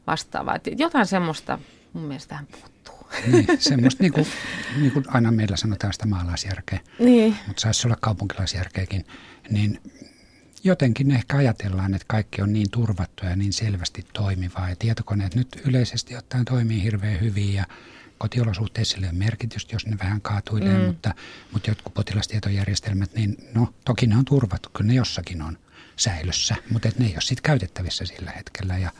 vastaavaa. 0.07 0.55
Että 0.55 0.71
jotain 0.77 1.07
semmoista 1.07 1.59
mun 1.93 2.05
mielestä 2.05 2.29
tähän 2.29 2.47
puuttuu. 2.47 3.09
Niin, 3.33 3.47
semmoista 3.71 4.03
niin 4.03 4.13
kuin, 4.13 4.27
niin 4.81 4.93
kuin 4.93 5.05
aina 5.09 5.33
meillä 5.33 5.57
sanotaan 5.57 5.93
sitä 5.93 6.07
maalaisjärkeä, 6.07 6.81
niin. 6.99 7.37
mutta 7.47 7.61
saisi 7.61 7.87
olla 7.87 7.97
kaupunkilaisjärkeäkin. 8.01 9.07
Niin 9.51 9.81
jotenkin 10.65 11.11
ehkä 11.11 11.37
ajatellaan, 11.37 11.95
että 11.95 12.05
kaikki 12.09 12.43
on 12.43 12.53
niin 12.53 12.71
turvattua 12.71 13.29
ja 13.29 13.37
niin 13.37 13.53
selvästi 13.53 14.07
toimivaa. 14.13 14.69
Ja 14.69 14.77
tietokoneet 14.77 15.35
nyt 15.35 15.49
yleisesti 15.67 16.17
ottaen 16.17 16.45
toimii 16.45 16.83
hirveän 16.83 17.21
hyvin 17.21 17.55
ja 17.55 17.65
kotiolosuhteissa 18.19 18.95
sille 18.95 19.13
merkitystä, 19.13 19.75
jos 19.75 19.87
ne 19.87 19.97
vähän 20.03 20.21
kaatuilee, 20.21 20.79
mm. 20.79 20.85
mutta, 20.85 21.15
mutta 21.53 21.71
jotkut 21.71 21.95
potilastietojärjestelmät, 21.95 23.15
niin 23.15 23.37
no 23.55 23.75
toki 23.85 24.07
ne 24.07 24.17
on 24.17 24.25
turvattu, 24.25 24.71
kyllä 24.77 24.89
ne 24.89 24.95
jossakin 24.95 25.43
on 25.43 25.59
säilössä, 25.97 26.57
mutta 26.71 26.89
et 26.89 26.99
ne 26.99 27.07
ei 27.07 27.13
ole 27.13 27.21
sitten 27.21 27.43
käytettävissä 27.43 28.05
sillä 28.05 28.31
hetkellä 28.31 28.79
ja, 28.79 28.91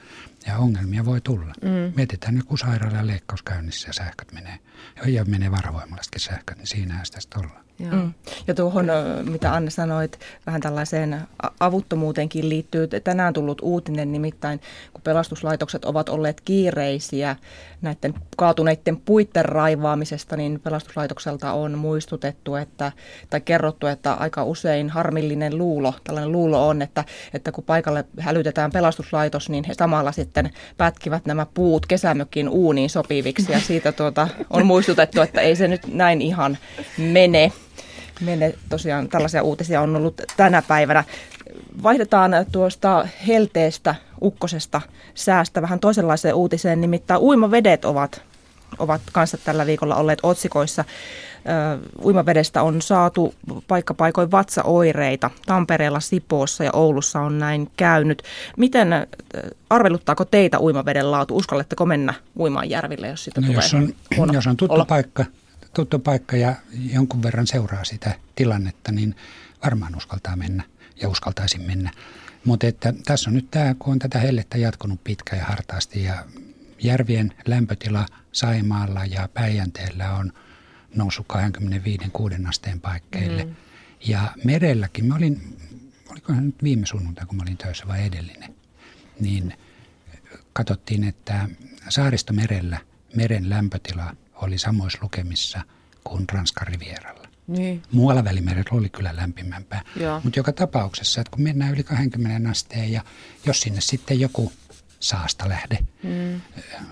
ja 0.49 0.59
ongelmia 0.59 1.05
voi 1.05 1.21
tulla. 1.21 1.53
Mm. 1.63 1.93
Mietitään 1.97 2.35
nyt, 2.35 2.45
kun 2.45 2.59
sairaala 2.59 3.07
leikkaus 3.07 3.43
käynnissä 3.43 3.89
ja 3.89 3.93
sähköt 3.93 4.33
menee, 4.33 4.59
ja 5.07 5.25
menee 5.25 5.51
varavoimallastakin 5.51 6.21
sähköt, 6.21 6.57
niin 6.57 6.67
siinähän 6.67 7.07
sitä 7.07 7.21
sitten 7.21 7.41
ollaan. 7.41 7.69
Mm. 7.79 8.13
Ja 8.47 8.55
tuohon, 8.55 8.87
mitä 9.31 9.55
Anne 9.55 9.71
sanoit, 9.71 10.21
vähän 10.47 10.61
tällaiseen 10.61 11.21
avuttomuuteenkin 11.61 12.49
liittyy 12.49 12.89
tänään 13.05 13.33
tullut 13.33 13.61
uutinen, 13.63 14.13
nimittäin 14.13 14.61
kun 14.93 15.03
pelastuslaitokset 15.03 15.85
ovat 15.85 16.09
olleet 16.09 16.41
kiireisiä 16.41 17.37
näiden 17.83 18.15
kaatuneiden 18.37 18.97
puitten 18.97 19.45
raivaamisesta, 19.45 20.37
niin 20.37 20.61
pelastuslaitokselta 20.61 21.53
on 21.53 21.79
muistutettu 21.79 22.55
että, 22.55 22.93
tai 23.31 23.41
kerrottu, 23.41 23.87
että 23.87 24.13
aika 24.13 24.45
usein 24.45 24.91
harmillinen 24.91 25.59
luulo, 25.59 25.95
tällainen 26.05 26.33
luulo 26.33 26.69
on, 26.69 26.83
että, 26.83 27.05
että 27.35 27.53
kun 27.53 27.65
paikalle 27.65 28.05
hälytetään 28.19 28.71
pelastuslaitos, 28.71 29.49
niin 29.49 29.65
he 29.65 29.75
samalla 29.75 30.13
sitten 30.13 30.38
pätkivät 30.77 31.27
nämä 31.27 31.47
puut 31.55 31.87
kesämökin 31.87 32.49
uuniin 32.49 32.91
sopiviksi 32.91 33.53
ja 33.53 33.61
siitä 33.61 33.93
tuota, 33.93 34.29
on 34.51 34.67
muistutettu, 34.67 35.21
että 35.21 35.41
ei 35.41 35.57
se 35.57 35.69
nyt 35.69 35.87
näin 35.87 36.23
ihan 36.23 36.59
mene 36.99 37.53
mene. 38.21 38.55
Tosiaan 38.69 39.09
tällaisia 39.09 39.43
uutisia 39.43 39.81
on 39.81 39.97
ollut 39.97 40.23
tänä 40.37 40.63
päivänä. 40.63 41.05
Vaihdetaan 41.83 42.33
tuosta 42.53 43.09
helteestä, 43.27 43.95
ukkosesta 44.23 44.81
säästä 45.15 45.63
vähän 45.63 45.81
toisenlaiseen 45.81 46.35
uutiseen, 46.35 46.81
nimittäin 46.81 47.21
uimavedet 47.21 47.85
ovat, 47.85 48.23
ovat 48.79 49.01
kanssa 49.13 49.39
tällä 49.39 49.67
viikolla 49.67 49.97
olleet 49.97 50.19
otsikoissa. 50.23 50.85
Uimavedestä 52.05 52.63
on 52.63 52.83
saatu 52.83 53.35
paikkapaikoin 53.69 54.31
vatsaoireita. 54.31 55.31
Tampereella, 55.47 56.01
Sipoossa 56.01 56.65
ja 56.65 56.71
Oulussa 56.73 57.21
on 57.21 57.39
näin 57.39 57.71
käynyt. 57.77 58.23
Miten 58.57 58.89
arveluttaako 59.71 60.25
teitä 60.25 60.61
uimaveden 60.61 61.11
laatu? 61.11 61.37
Uskalletteko 61.37 61.87
mennä 61.87 62.15
uimaan 62.39 62.71
järville, 62.71 63.09
jos 63.09 63.25
sitä 63.25 63.41
no, 63.41 63.47
tulee 63.47 63.57
jos 63.57 63.75
on, 63.75 64.35
jos 64.35 64.47
on 64.47 64.57
tuttu 64.57 64.75
olla? 64.75 64.85
paikka, 64.85 65.25
tuttu 65.75 65.99
paikka 65.99 66.37
ja 66.37 66.55
jonkun 66.93 67.23
verran 67.23 67.47
seuraa 67.47 67.85
sitä 67.85 68.15
tilannetta, 68.35 68.93
niin 68.93 69.17
varmaan 69.65 69.97
uskaltaa 69.97 70.37
mennä 70.37 70.63
ja 71.03 71.09
uskaltaisin 71.09 71.63
mennä. 71.63 71.91
Mutta 72.45 72.67
että 72.67 72.95
tässä 73.05 73.31
on 73.31 73.35
nyt 73.35 73.51
tämä, 73.51 73.75
kun 73.79 73.93
on 73.93 73.99
tätä 73.99 74.19
hellettä 74.19 74.59
jatkunut 74.59 75.05
pitkä 75.05 75.37
ja 75.37 75.45
hartaasti 75.45 76.03
ja 76.03 76.15
järvien 76.83 77.33
lämpötila 77.47 78.07
Saimaalla 78.33 79.05
ja 79.05 79.29
Päijänteellä 79.35 80.13
on 80.15 80.33
noussut 80.95 81.27
25-6 82.45 82.49
asteen 82.49 82.81
paikkeille. 82.81 83.45
Mm. 83.45 83.55
Ja 84.07 84.33
merelläkin, 84.45 85.05
mä 85.05 85.15
olin, 85.15 85.57
olikohan 86.11 86.47
nyt 86.47 86.63
viime 86.63 86.87
sunnuntai, 86.87 87.27
kun 87.27 87.37
mä 87.37 87.43
olin 87.43 87.57
töissä 87.57 87.89
vai 87.89 88.07
edellinen, 88.07 88.55
niin 89.21 89.55
katsottiin, 90.53 91.05
että 91.05 91.49
saaristomerellä 91.89 92.79
meren 93.15 93.51
lämpötila 93.51 94.17
oli 94.35 94.59
samoissa 94.59 94.99
lukemissa 95.03 95.61
kuin 96.05 96.25
Ranskan 96.33 96.67
rivieralla. 96.67 97.29
Niin. 97.47 97.83
Muualla 97.93 98.25
välimerellä 98.25 98.79
oli 98.79 98.89
kyllä 98.89 99.17
lämpimämpää. 99.17 99.83
Mutta 100.25 100.39
joka 100.39 100.53
tapauksessa, 100.53 101.21
että 101.21 101.31
kun 101.31 101.43
mennään 101.43 101.73
yli 101.73 101.83
20 101.83 102.51
asteen 102.51 102.93
ja 102.93 103.03
jos 103.47 103.61
sinne 103.61 103.81
sitten 103.81 104.21
joku 104.21 104.53
saasta 105.01 105.49
lähde 105.49 105.79
mm. 106.03 106.41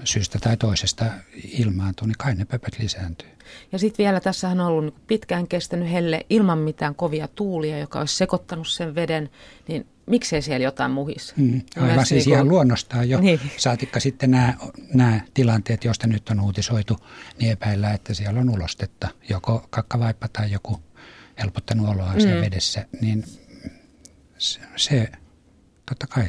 syystä 0.05 0.39
tai 0.39 0.57
toisesta 0.57 1.05
ilmaantuu, 1.45 2.07
niin 2.07 2.17
kai 2.19 2.35
ne 2.35 2.45
pöpöt 2.45 2.79
lisääntyy. 2.79 3.29
Ja 3.73 3.79
sitten 3.79 4.05
vielä 4.05 4.21
tässähän 4.21 4.61
on 4.61 4.67
ollut 4.67 4.85
niin 4.85 5.05
pitkään 5.07 5.49
kestänyt 5.49 5.93
helle 5.93 6.27
ilman 6.31 6.59
mitään 6.59 6.95
kovia 6.95 7.29
tuulia, 7.29 7.79
joka 7.79 7.99
olisi 7.99 8.17
sekoittanut 8.17 8.69
sen 8.69 8.95
veden, 8.95 9.31
niin 9.69 9.87
miksei 10.07 10.43
siellä 10.43 10.65
jotain 10.65 10.91
muhissa? 10.91 11.35
Mm, 11.37 11.63
aivan 11.77 12.07
siis 12.07 12.27
niin 12.27 12.35
ihan 12.35 12.49
luonnostaan 12.49 13.09
jo. 13.09 13.21
Niin. 13.21 13.41
Saatikka 13.57 14.01
sitten 14.01 14.31
nämä, 14.31 14.55
nämä 14.95 15.21
tilanteet, 15.35 15.85
joista 15.85 16.07
nyt 16.07 16.29
on 16.29 16.41
uutisoitu, 16.41 16.97
niin 17.41 17.53
epäillä, 17.53 17.93
että 17.93 18.15
siellä 18.15 18.41
on 18.41 18.51
ulostetta, 18.51 19.09
joko 19.29 19.67
kakkavaippa 19.71 20.29
tai 20.29 20.53
joku 20.53 20.81
helpottanut 21.39 21.89
oloa 21.89 22.13
mm. 22.13 22.21
siellä 22.21 22.43
vedessä, 22.43 22.87
niin 23.01 23.25
se, 24.39 24.61
se 24.77 25.13
totta 25.89 26.07
kai 26.07 26.29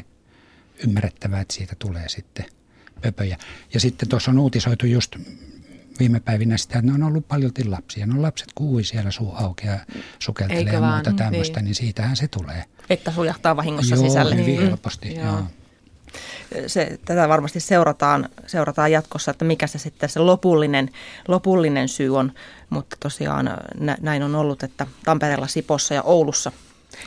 ymmärrettävää, 0.84 1.40
että 1.40 1.54
siitä 1.54 1.76
tulee 1.78 2.08
sitten 2.08 2.44
pöpöjä. 3.02 3.38
Ja 3.74 3.80
sitten 3.80 4.08
tuossa 4.08 4.30
on 4.30 4.38
uutisoitu 4.38 4.86
just 4.86 5.16
viime 5.98 6.20
päivinä 6.20 6.56
sitä, 6.56 6.78
että 6.78 6.90
ne 6.90 6.94
on 6.94 7.02
ollut 7.02 7.28
paljon 7.28 7.52
lapsia. 7.66 8.06
No 8.06 8.22
lapset 8.22 8.48
kuui 8.54 8.84
siellä 8.84 9.10
suu 9.10 9.34
auki 9.34 9.66
ja 9.66 9.78
sukeltelee 10.18 10.72
ja 10.72 10.80
muuta 10.80 11.10
vaan, 11.10 11.16
tämmöistä, 11.16 11.60
niin. 11.60 11.64
niin 11.64 11.74
siitähän 11.74 12.16
se 12.16 12.28
tulee. 12.28 12.64
Että 12.90 13.12
sujahtaa 13.12 13.56
vahingossa 13.56 13.94
joo, 13.94 14.04
sisälle. 14.04 14.36
hyvin 14.36 14.56
niin. 14.56 14.68
helposti, 14.68 15.14
joo. 15.14 15.26
joo. 15.26 15.42
Se, 16.66 16.98
tätä 17.04 17.28
varmasti 17.28 17.60
seurataan, 17.60 18.28
seurataan 18.46 18.92
jatkossa, 18.92 19.30
että 19.30 19.44
mikä 19.44 19.66
se 19.66 19.78
sitten 19.78 20.08
se 20.08 20.20
lopullinen, 20.20 20.90
lopullinen 21.28 21.88
syy 21.88 22.16
on, 22.16 22.32
mutta 22.70 22.96
tosiaan 23.00 23.50
nä, 23.80 23.96
näin 24.00 24.22
on 24.22 24.34
ollut, 24.34 24.62
että 24.62 24.86
Tampereella, 25.04 25.46
Sipossa 25.46 25.94
ja 25.94 26.02
Oulussa 26.02 26.52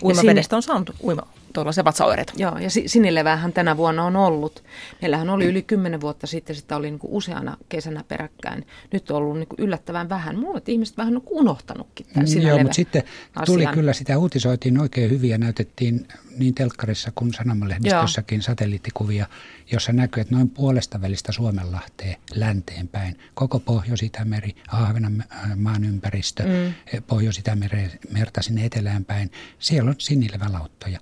uimavedestä 0.04 0.56
on 0.56 0.64
saanut 0.64 0.96
uima, 1.04 1.28
tuollaisia 1.54 1.84
vatsaoireita. 1.84 2.34
Joo, 2.38 2.58
ja 2.58 2.70
sinilevähän 2.86 3.54
tänä 3.54 3.78
vuonna 3.78 4.04
on 4.06 4.16
ollut. 4.16 4.64
Meillähän 5.02 5.30
oli 5.30 5.46
yli 5.46 5.62
kymmenen 5.62 6.02
vuotta 6.02 6.28
sitten, 6.28 6.56
sitä 6.56 6.76
oli 6.76 6.90
niin 6.90 7.00
kuin 7.00 7.12
useana 7.12 7.58
kesänä 7.70 8.04
peräkkäin. 8.08 8.68
Nyt 8.94 9.12
on 9.12 9.18
ollut 9.18 9.38
niin 9.38 9.48
kuin 9.48 9.60
yllättävän 9.60 10.10
vähän. 10.10 10.40
Mulla 10.40 10.58
että 10.58 10.72
ihmiset 10.72 10.98
vähän 10.98 11.16
on 11.16 11.24
unohtanutkin 11.30 12.06
tämän 12.14 12.30
mm, 12.36 12.42
Joo, 12.42 12.58
mutta 12.58 12.74
sitten 12.74 13.04
tuli 13.46 13.64
asian. 13.64 13.74
kyllä, 13.74 13.94
sitä 13.94 14.18
uutisoitiin 14.18 14.82
oikein 14.82 15.10
hyvin 15.10 15.30
ja 15.30 15.38
näytettiin 15.38 16.08
niin 16.38 16.56
telkkarissa 16.56 17.12
kuin 17.16 17.34
sanomalehdistössäkin 17.34 18.42
satelliittikuvia, 18.42 19.26
jossa 19.72 19.94
näkyy, 19.94 20.22
että 20.22 20.36
noin 20.36 20.50
puolesta 20.50 21.02
välistä 21.02 21.32
Suomenlahteen 21.32 22.16
länteen 22.34 22.88
päin, 22.88 23.20
koko 23.34 23.60
Pohjois-Itämeri, 23.60 24.56
Ahvenanmaan 24.68 25.84
ympäristö, 25.84 26.44
mm. 26.44 26.74
Pohjois-Itämerta 27.08 28.42
sinne 28.42 28.66
etelään 28.66 29.06
päin, 29.06 29.32
siellä 29.60 29.90
on 29.90 29.96
sinilevälauttoja. 29.98 31.00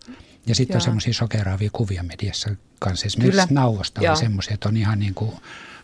Ja 0.48 0.56
sitten 0.56 0.78
on 0.78 0.82
semmoisia 0.82 1.14
sokeraavia 1.14 1.70
kuvia 1.74 2.04
mediassa 2.04 2.50
kanssa. 2.80 3.06
Esimerkiksi 3.06 3.48
Kyllä. 3.48 3.62
nauvosta 3.62 4.02
oli 4.02 4.18
semmoisia, 4.18 4.54
että 4.54 4.70
on 4.70 4.78
ihan 4.78 5.00
niin 5.00 5.14
kuin 5.14 5.32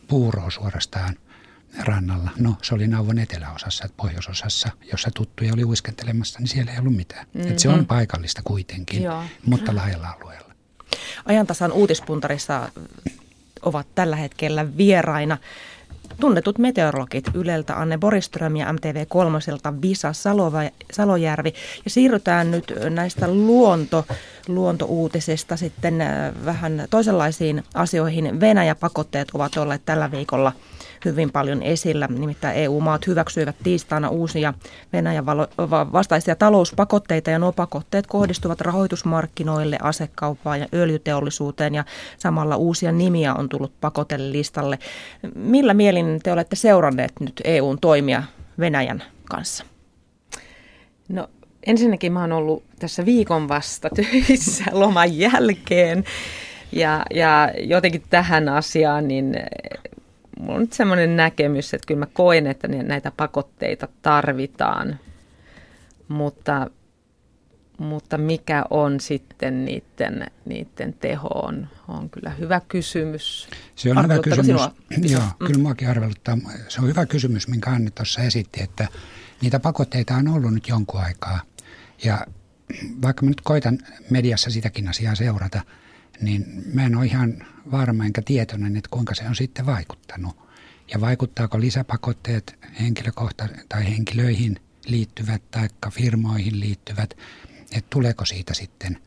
puuroa 0.07 0.49
suorastaan 0.49 1.15
rannalla. 1.79 2.31
No, 2.39 2.55
se 2.61 2.75
oli 2.75 2.87
nauvon 2.87 3.19
eteläosassa, 3.19 3.85
että 3.85 3.97
pohjoisosassa, 3.97 4.69
jossa 4.91 5.11
tuttuja 5.15 5.53
oli 5.53 5.63
uiskentelemassa, 5.63 6.39
niin 6.39 6.47
siellä 6.47 6.71
ei 6.71 6.79
ollut 6.79 6.95
mitään. 6.95 7.27
Mm-hmm. 7.33 7.51
Et 7.51 7.59
se 7.59 7.69
on 7.69 7.85
paikallista 7.85 8.41
kuitenkin, 8.43 9.03
Joo. 9.03 9.23
mutta 9.45 9.75
laajalla 9.75 10.09
alueella. 10.09 10.53
Ajantasan 11.25 11.71
uutispuntarissa 11.71 12.69
ovat 13.61 13.87
tällä 13.95 14.15
hetkellä 14.15 14.77
vieraina 14.77 15.37
Tunnetut 16.19 16.57
meteorologit 16.57 17.29
Yleltä 17.33 17.75
Anne 17.79 17.97
Boriström 17.97 18.55
ja 18.55 18.71
MTV3 18.71 19.81
Visa 19.81 20.11
Salojärvi. 20.91 21.53
Ja 21.85 21.89
siirrytään 21.89 22.51
nyt 22.51 22.73
näistä 22.89 23.27
luonto, 23.27 24.05
luontouutisista 24.47 25.57
sitten 25.57 26.01
äh, 26.01 26.33
vähän 26.45 26.87
toisenlaisiin 26.89 27.63
asioihin. 27.73 28.39
Venäjä-pakotteet 28.39 29.27
ovat 29.33 29.57
olleet 29.57 29.81
tällä 29.85 30.11
viikolla 30.11 30.51
hyvin 31.05 31.31
paljon 31.31 31.63
esillä. 31.63 32.07
Nimittäin 32.07 32.57
EU-maat 32.57 33.07
hyväksyivät 33.07 33.55
tiistaina 33.63 34.09
uusia 34.09 34.53
Venäjän 34.93 35.25
vastaisia 35.93 36.35
talouspakotteita 36.35 37.31
ja 37.31 37.39
nuo 37.39 37.51
pakotteet 37.51 38.07
kohdistuvat 38.07 38.61
rahoitusmarkkinoille, 38.61 39.77
asekauppaan 39.81 40.59
ja 40.59 40.67
öljyteollisuuteen 40.73 41.75
ja 41.75 41.85
samalla 42.17 42.55
uusia 42.55 42.91
nimiä 42.91 43.33
on 43.33 43.49
tullut 43.49 43.73
pakotelistalle. 43.81 44.79
Millä 45.35 45.73
mielin 45.73 46.19
te 46.23 46.31
olette 46.31 46.55
seuranneet 46.55 47.13
nyt 47.19 47.41
EUn 47.43 47.79
toimia 47.79 48.23
Venäjän 48.59 49.03
kanssa? 49.29 49.65
No 51.09 51.29
ensinnäkin 51.65 52.13
mä 52.13 52.21
oon 52.21 52.31
ollut 52.31 52.63
tässä 52.79 53.05
viikon 53.05 53.47
vasta 53.47 53.89
töissä 53.95 54.63
loman 54.71 55.17
jälkeen. 55.17 56.03
Ja, 56.71 57.05
ja 57.13 57.51
jotenkin 57.59 58.03
tähän 58.09 58.49
asiaan, 58.49 59.07
niin 59.07 59.35
mulla 60.39 60.53
on 60.55 60.61
nyt 60.61 60.73
semmoinen 60.73 61.15
näkemys, 61.15 61.73
että 61.73 61.87
kyllä 61.87 61.99
mä 61.99 62.07
koen, 62.13 62.47
että 62.47 62.67
näitä 62.67 63.11
pakotteita 63.17 63.87
tarvitaan, 64.01 64.99
mutta, 66.07 66.69
mutta 67.77 68.17
mikä 68.17 68.65
on 68.69 68.99
sitten 68.99 69.65
niiden, 69.65 70.25
niiden 70.45 70.93
teho 70.93 71.27
on, 71.27 71.67
on 71.87 72.09
kyllä 72.09 72.29
hyvä 72.29 72.61
kysymys. 72.67 73.49
Se 73.75 73.91
on 73.91 74.03
hyvä 74.03 74.19
kysymys. 74.19 74.45
Sinua? 74.45 74.71
Joo, 75.01 75.21
mm. 75.21 75.47
kyllä 75.47 75.59
muakin 75.59 75.89
arveluttaa. 75.89 76.37
Se 76.67 76.81
on 76.81 76.87
hyvä 76.87 77.05
kysymys, 77.05 77.47
minkä 77.47 77.69
Anni 77.69 77.91
tuossa 77.91 78.21
esitti, 78.21 78.63
että 78.63 78.87
niitä 79.41 79.59
pakotteita 79.59 80.13
on 80.15 80.27
ollut 80.27 80.53
nyt 80.53 80.67
jonkun 80.67 81.01
aikaa. 81.01 81.39
Ja 82.03 82.25
vaikka 83.01 83.25
mä 83.25 83.29
nyt 83.29 83.41
koitan 83.41 83.79
mediassa 84.09 84.49
sitäkin 84.49 84.87
asiaa 84.87 85.15
seurata– 85.15 85.61
niin 86.21 86.63
mä 86.73 86.85
en 86.85 86.95
ole 86.95 87.05
ihan 87.05 87.45
varma 87.71 88.05
enkä 88.05 88.21
tietoinen, 88.21 88.77
että 88.77 88.89
kuinka 88.91 89.15
se 89.15 89.23
on 89.27 89.35
sitten 89.35 89.65
vaikuttanut. 89.65 90.35
Ja 90.93 91.01
vaikuttaako 91.01 91.59
lisäpakotteet 91.59 92.55
henkilökohta- 92.79 93.49
tai 93.69 93.85
henkilöihin 93.89 94.59
liittyvät 94.85 95.41
tai 95.51 95.69
firmoihin 95.91 96.59
liittyvät, 96.59 97.17
että 97.71 97.87
tuleeko 97.89 98.25
siitä 98.25 98.53
sitten 98.53 98.97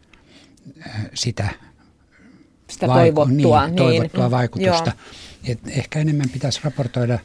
sitä, 1.15 1.49
sitä 2.71 2.87
toivottua, 2.87 3.67
niin, 3.67 3.77
toivottua 3.77 4.25
niin. 4.25 4.31
vaikutusta. 4.31 4.93
Et 5.45 5.61
ehkä 5.67 5.99
enemmän 5.99 6.31
pitäisi 6.31 6.61
raportoida 6.65 7.19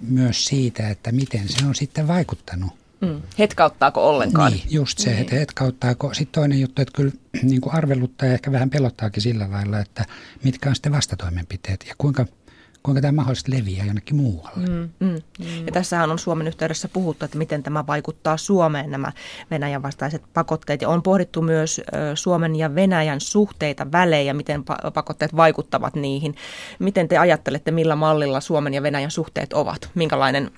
myös 0.00 0.44
siitä, 0.44 0.88
että 0.88 1.12
miten 1.12 1.48
se 1.48 1.66
on 1.66 1.74
sitten 1.74 2.08
vaikuttanut. 2.08 2.79
Mm. 3.00 3.22
Hetkauttaako 3.38 4.08
ollenkaan? 4.08 4.52
Niin, 4.52 4.62
just 4.70 4.98
se, 4.98 5.10
niin. 5.10 5.20
että 5.20 5.36
hetkauttaako. 5.36 6.14
Sitten 6.14 6.40
toinen 6.40 6.60
juttu, 6.60 6.82
että 6.82 6.92
kyllä 6.96 7.12
niin 7.42 7.60
kuin 7.60 7.74
arveluttaa 7.74 8.28
ja 8.28 8.34
ehkä 8.34 8.52
vähän 8.52 8.70
pelottaakin 8.70 9.22
sillä 9.22 9.50
lailla, 9.50 9.78
että 9.78 10.04
mitkä 10.44 10.68
on 10.68 10.74
sitten 10.74 10.92
vastatoimenpiteet 10.92 11.84
ja 11.88 11.94
kuinka– 11.98 12.26
kuinka 12.82 13.00
tämä 13.00 13.12
mahdollisesti 13.12 13.52
leviää 13.52 13.86
jonnekin 13.86 14.16
muualle. 14.16 14.66
Mm, 14.66 14.90
mm, 15.00 15.22
mm. 15.38 15.66
Ja 15.66 15.72
tässähän 15.72 16.10
on 16.10 16.18
Suomen 16.18 16.46
yhteydessä 16.46 16.88
puhuttu, 16.88 17.24
että 17.24 17.38
miten 17.38 17.62
tämä 17.62 17.86
vaikuttaa 17.86 18.36
Suomeen 18.36 18.90
nämä 18.90 19.12
Venäjän 19.50 19.82
vastaiset 19.82 20.22
pakotteet. 20.34 20.82
Ja 20.82 20.88
on 20.88 21.02
pohdittu 21.02 21.42
myös 21.42 21.80
Suomen 22.14 22.56
ja 22.56 22.74
Venäjän 22.74 23.20
suhteita 23.20 23.92
välejä, 23.92 24.34
miten 24.34 24.64
pakotteet 24.94 25.36
vaikuttavat 25.36 25.94
niihin. 25.94 26.34
Miten 26.78 27.08
te 27.08 27.18
ajattelette, 27.18 27.70
millä 27.70 27.96
mallilla 27.96 28.40
Suomen 28.40 28.74
ja 28.74 28.82
Venäjän 28.82 29.10
suhteet 29.10 29.52
ovat? 29.52 29.90
Minkälainen 29.94 30.50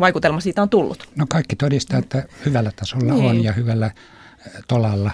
vaikutelma 0.00 0.40
siitä 0.40 0.62
on 0.62 0.68
tullut? 0.68 1.08
No 1.16 1.26
kaikki 1.28 1.56
todistaa, 1.56 1.98
että 1.98 2.24
hyvällä 2.46 2.70
tasolla 2.76 3.14
niin. 3.14 3.30
on 3.30 3.44
ja 3.44 3.52
hyvällä 3.52 3.90
tolalla 4.68 5.10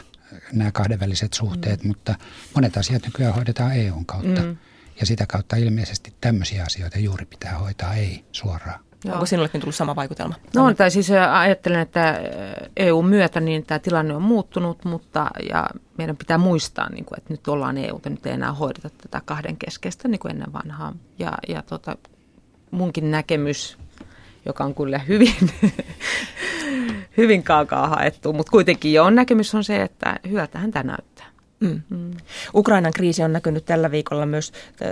nämä 0.52 0.72
kahdenväliset 0.72 1.32
suhteet, 1.32 1.82
mm. 1.82 1.88
mutta 1.88 2.14
monet 2.54 2.76
asiat 2.76 3.02
nykyään 3.04 3.34
hoidetaan 3.34 3.72
EUn 3.72 4.06
kautta. 4.06 4.40
Mm. 4.40 4.56
Ja 5.00 5.06
sitä 5.06 5.26
kautta 5.26 5.56
ilmeisesti 5.56 6.12
tämmöisiä 6.20 6.64
asioita 6.64 6.98
juuri 6.98 7.26
pitää 7.26 7.58
hoitaa, 7.58 7.94
ei 7.94 8.24
suoraan. 8.32 8.80
Joo. 9.04 9.14
Onko 9.14 9.26
sinullekin 9.26 9.60
tullut 9.60 9.74
sama 9.74 9.96
vaikutelma? 9.96 10.34
No 10.54 10.74
tai 10.74 10.90
siis 10.90 11.10
ajattelen, 11.32 11.80
että 11.80 12.20
EU 12.76 13.02
myötä 13.02 13.40
niin 13.40 13.66
tämä 13.66 13.78
tilanne 13.78 14.14
on 14.14 14.22
muuttunut, 14.22 14.84
mutta 14.84 15.30
ja 15.48 15.66
meidän 15.98 16.16
pitää 16.16 16.38
muistaa, 16.38 16.90
niin 16.90 17.04
kuin, 17.04 17.18
että 17.18 17.32
nyt 17.32 17.48
ollaan 17.48 17.78
EU, 17.78 18.00
nyt 18.04 18.26
ei 18.26 18.32
enää 18.32 18.52
hoideta 18.52 18.90
tätä 18.90 19.22
kahden 19.24 19.56
keskeistä 19.56 20.08
niin 20.08 20.18
kuin 20.18 20.30
ennen 20.30 20.52
vanhaa. 20.52 20.94
Ja, 21.18 21.32
ja 21.48 21.62
tota, 21.62 21.96
munkin 22.70 23.10
näkemys, 23.10 23.78
joka 24.46 24.64
on 24.64 24.74
kyllä 24.74 24.98
hyvin, 24.98 25.34
hyvin 27.16 27.42
kaukaa 27.42 27.86
haettu, 27.86 28.32
mutta 28.32 28.50
kuitenkin 28.50 28.92
jo 28.92 29.04
on 29.04 29.14
näkemys 29.14 29.54
on 29.54 29.64
se, 29.64 29.82
että 29.82 30.20
hyvältähän 30.28 30.70
tämä 30.70 30.82
näyttää. 30.82 31.09
Mm. 31.60 31.82
Mm. 31.88 32.10
Ukrainan 32.54 32.92
kriisi 32.92 33.22
on 33.22 33.32
näkynyt 33.32 33.64
tällä 33.64 33.90
viikolla 33.90 34.26
myös 34.26 34.52
äh, 34.82 34.88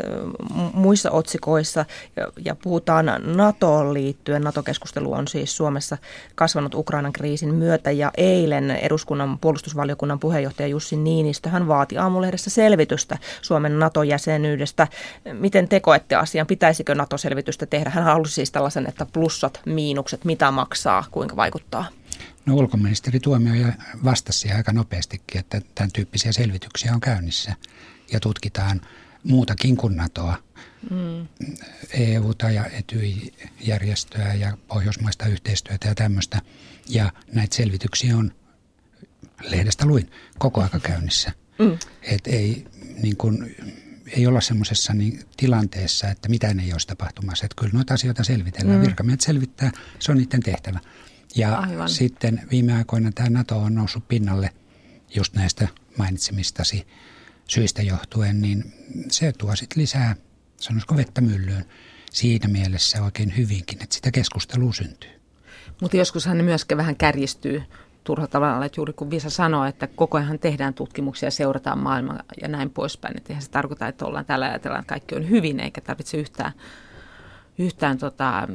muissa 0.72 1.10
otsikoissa 1.10 1.84
ja, 2.16 2.32
ja 2.44 2.56
puhutaan 2.62 3.06
NATOon 3.37 3.94
liittyen. 3.94 4.42
NATO-keskustelu 4.42 5.12
on 5.12 5.28
siis 5.28 5.56
Suomessa 5.56 5.98
kasvanut 6.34 6.75
Ukrainan 6.75 7.12
kriisin 7.12 7.54
myötä 7.54 7.90
ja 7.90 8.10
eilen 8.16 8.70
eduskunnan 8.70 9.38
puolustusvaliokunnan 9.38 10.18
puheenjohtaja 10.18 10.68
Jussi 10.68 10.96
Niinistö 10.96 11.48
hän 11.48 11.68
vaati 11.68 11.98
aamulehdessä 11.98 12.50
selvitystä 12.50 13.18
Suomen 13.42 13.78
NATO-jäsenyydestä. 13.78 14.88
Miten 15.32 15.68
te 15.68 15.80
koette 15.80 16.14
asian? 16.14 16.46
Pitäisikö 16.46 16.94
NATO-selvitystä 16.94 17.66
tehdä? 17.66 17.90
Hän 17.90 18.04
halusi 18.04 18.34
siis 18.34 18.50
tällaisen, 18.50 18.88
että 18.88 19.06
plussat, 19.12 19.60
miinukset, 19.66 20.25
mitä 20.25 20.50
maksaa, 20.50 21.04
kuinka 21.10 21.37
vaikuttaa? 21.37 21.84
No 22.49 22.55
ulkoministeri 22.55 23.21
Tuomioja 23.21 23.73
vastasi 24.05 24.52
aika 24.52 24.73
nopeastikin, 24.73 25.40
että 25.40 25.61
tämän 25.75 25.93
tyyppisiä 25.93 26.33
selvityksiä 26.33 26.95
on 26.95 27.00
käynnissä 27.00 27.55
ja 28.12 28.21
tutkitaan 28.21 28.81
muutakin 29.25 29.76
kuin 29.76 29.97
NATOa, 29.97 30.43
mm. 30.90 31.26
EUta 31.90 32.50
ja 32.50 32.67
Etyj-järjestöä 32.67 34.35
ja 34.35 34.59
pohjoismaista 34.69 35.26
yhteistyötä 35.26 35.88
ja 35.88 35.95
tämmöistä. 35.95 36.40
Ja 36.88 37.12
näitä 37.33 37.57
selvityksiä 37.57 38.17
on, 38.17 38.33
lehdestä 39.43 39.87
luin, 39.87 40.11
koko 40.38 40.62
aika 40.62 40.81
käynnissä. 40.81 41.33
Mm. 41.59 41.79
Et 42.03 42.27
ei, 42.27 42.64
niin 43.03 43.16
kun, 43.16 43.46
ei 44.07 44.27
olla 44.27 44.40
semmoisessa 44.40 44.94
niin, 44.94 45.20
tilanteessa, 45.37 46.09
että 46.09 46.29
mitään 46.29 46.61
ei 46.61 46.72
olisi 46.72 46.87
tapahtumassa. 46.87 47.46
Että 47.46 47.61
kyllä 47.61 47.72
noita 47.72 47.94
asioita 47.94 48.25
selvitellään. 48.25 48.79
Mm. 48.79 48.87
Virkamiehet 48.87 49.20
selvittää, 49.20 49.70
se 49.99 50.12
on 50.12 50.18
niiden 50.18 50.42
tehtävä. 50.42 50.81
Ja 51.37 51.59
Aivan. 51.59 51.88
sitten 51.88 52.41
viime 52.51 52.73
aikoina 52.73 53.12
tämä 53.12 53.31
NATO 53.31 53.59
on 53.59 53.75
noussut 53.75 54.09
pinnalle 54.09 54.51
just 55.14 55.35
näistä 55.35 55.69
mainitsemistasi 55.99 56.87
syistä 57.49 57.83
johtuen, 57.83 58.41
niin 58.41 58.73
se 59.11 59.33
tuo 59.33 59.57
sitten 59.57 59.83
lisää, 59.83 60.17
sanoisiko 60.57 60.97
vettä 60.97 61.21
myllyyn 61.21 61.64
siinä 62.11 62.49
mielessä 62.49 63.03
oikein 63.03 63.37
hyvinkin, 63.37 63.83
että 63.83 63.95
sitä 63.95 64.11
keskustelua 64.11 64.73
syntyy. 64.73 65.11
Mutta 65.81 65.97
joskus 65.97 66.27
hän 66.27 66.45
myöskin 66.45 66.77
vähän 66.77 66.97
kärjistyy 66.97 67.62
turha 68.05 68.27
tavalla, 68.27 68.64
että 68.64 68.79
juuri 68.79 68.93
kun 68.93 69.11
Visa 69.11 69.31
sanoi, 69.31 69.69
että 69.69 69.87
koko 69.87 70.19
ajan 70.19 70.38
tehdään 70.38 70.75
tutkimuksia, 70.75 71.31
seurataan 71.31 71.79
maailmaa 71.79 72.23
ja 72.43 72.49
näin 72.49 72.71
poispäin. 72.71 73.17
Että 73.17 73.33
eihän 73.33 73.43
se 73.43 73.51
tarkoita, 73.51 73.88
että 73.88 74.07
ollaan 74.07 74.25
täällä 74.25 74.47
ajatellaan, 74.47 74.81
että 74.81 74.88
kaikki 74.88 75.14
on 75.14 75.31
hyvin, 75.31 75.61
eikä 75.61 75.81
tarvitse 75.81 76.17
yhtään, 76.17 76.53
yhtään 77.59 77.99
tota, 77.99 78.49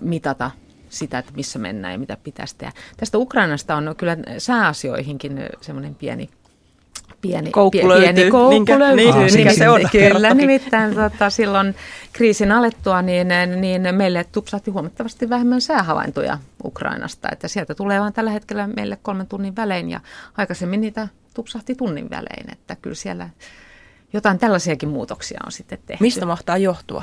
mitata 0.00 0.50
sitä, 0.94 1.18
että 1.18 1.32
missä 1.36 1.58
mennään 1.58 1.92
ja 1.92 1.98
mitä 1.98 2.16
pitäisi 2.24 2.54
tehdä. 2.58 2.72
Tästä 2.96 3.18
Ukrainasta 3.18 3.76
on 3.76 3.94
kyllä 3.96 4.16
sääasioihinkin 4.38 5.40
semmoinen 5.60 5.94
pieni 5.94 6.30
pieni 7.20 7.50
koukku 7.50 7.78
pie, 7.78 7.88
löytyy. 7.88 8.12
Pieni 8.14 8.30
koukku 8.30 8.54
minkä, 8.54 8.78
löytyy. 8.78 9.04
Niin, 9.04 9.34
mikä 9.36 9.52
se 9.52 9.68
on? 9.68 9.80
Kyllä, 9.92 10.34
nimittäin 10.34 10.94
tota, 10.94 11.30
silloin 11.30 11.74
kriisin 12.12 12.52
alettua, 12.52 13.02
niin, 13.02 13.28
niin 13.60 13.94
meille 13.94 14.24
tupsahti 14.32 14.70
huomattavasti 14.70 15.28
vähemmän 15.28 15.60
säähavaintoja 15.60 16.38
Ukrainasta. 16.64 17.28
Että 17.32 17.48
sieltä 17.48 17.74
tulee 17.74 18.00
vain 18.00 18.12
tällä 18.12 18.30
hetkellä 18.30 18.66
meille 18.66 18.98
kolmen 19.02 19.26
tunnin 19.26 19.56
välein 19.56 19.90
ja 19.90 20.00
aikaisemmin 20.36 20.80
niitä 20.80 21.08
tupsahti 21.34 21.74
tunnin 21.74 22.10
välein. 22.10 22.52
Että 22.52 22.76
kyllä 22.76 22.96
siellä 22.96 23.28
jotain 24.12 24.38
tällaisiakin 24.38 24.88
muutoksia 24.88 25.40
on 25.46 25.52
sitten 25.52 25.78
tehty. 25.86 26.04
Mistä 26.04 26.26
mahtaa 26.26 26.58
johtua? 26.58 27.02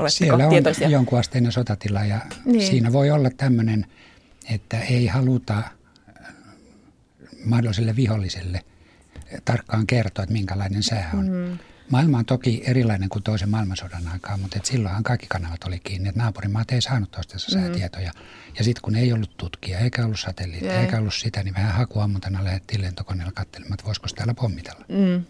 Oletteko 0.00 0.18
Siellä 0.18 0.44
on 0.44 0.50
tietoisia? 0.50 0.88
jonkun 0.88 1.18
asteinen 1.18 1.52
sotatila 1.52 2.04
ja 2.04 2.18
niin. 2.44 2.66
siinä 2.66 2.92
voi 2.92 3.10
olla 3.10 3.30
tämmöinen, 3.30 3.86
että 4.54 4.80
ei 4.80 5.06
haluta 5.06 5.62
mahdolliselle 7.44 7.96
viholliselle 7.96 8.60
tarkkaan 9.44 9.86
kertoa, 9.86 10.22
että 10.22 10.32
minkälainen 10.32 10.82
sää 10.82 11.10
on. 11.14 11.28
Mm. 11.28 11.58
Maailma 11.90 12.18
on 12.18 12.24
toki 12.24 12.62
erilainen 12.66 13.08
kuin 13.08 13.22
toisen 13.22 13.48
maailmansodan 13.48 14.08
aikaan, 14.08 14.40
mutta 14.40 14.56
et 14.56 14.64
silloinhan 14.64 15.02
kaikki 15.02 15.26
kanavat 15.28 15.64
oli 15.64 15.80
kiinni, 15.80 16.08
että 16.08 16.20
naapurimaat 16.20 16.70
ei 16.72 16.82
saanut 16.82 17.10
toistensa 17.10 17.58
mm. 17.58 17.62
säätietoja. 17.62 18.12
Ja 18.58 18.64
sitten 18.64 18.82
kun 18.82 18.96
ei 18.96 19.12
ollut 19.12 19.36
tutkija, 19.36 19.78
eikä 19.78 20.04
ollut 20.04 20.20
satelliittia, 20.20 20.80
eikä 20.80 20.98
ollut 20.98 21.14
sitä, 21.14 21.42
niin 21.42 21.54
vähän 21.54 21.72
hakuammutana 21.74 22.44
lähdettiin 22.44 22.82
lentokoneella 22.82 23.32
katselemaan, 23.32 23.74
että 23.74 23.86
voisiko 23.86 24.06
täällä 24.16 24.34
pommitella. 24.34 24.84
Mm. 24.88 25.24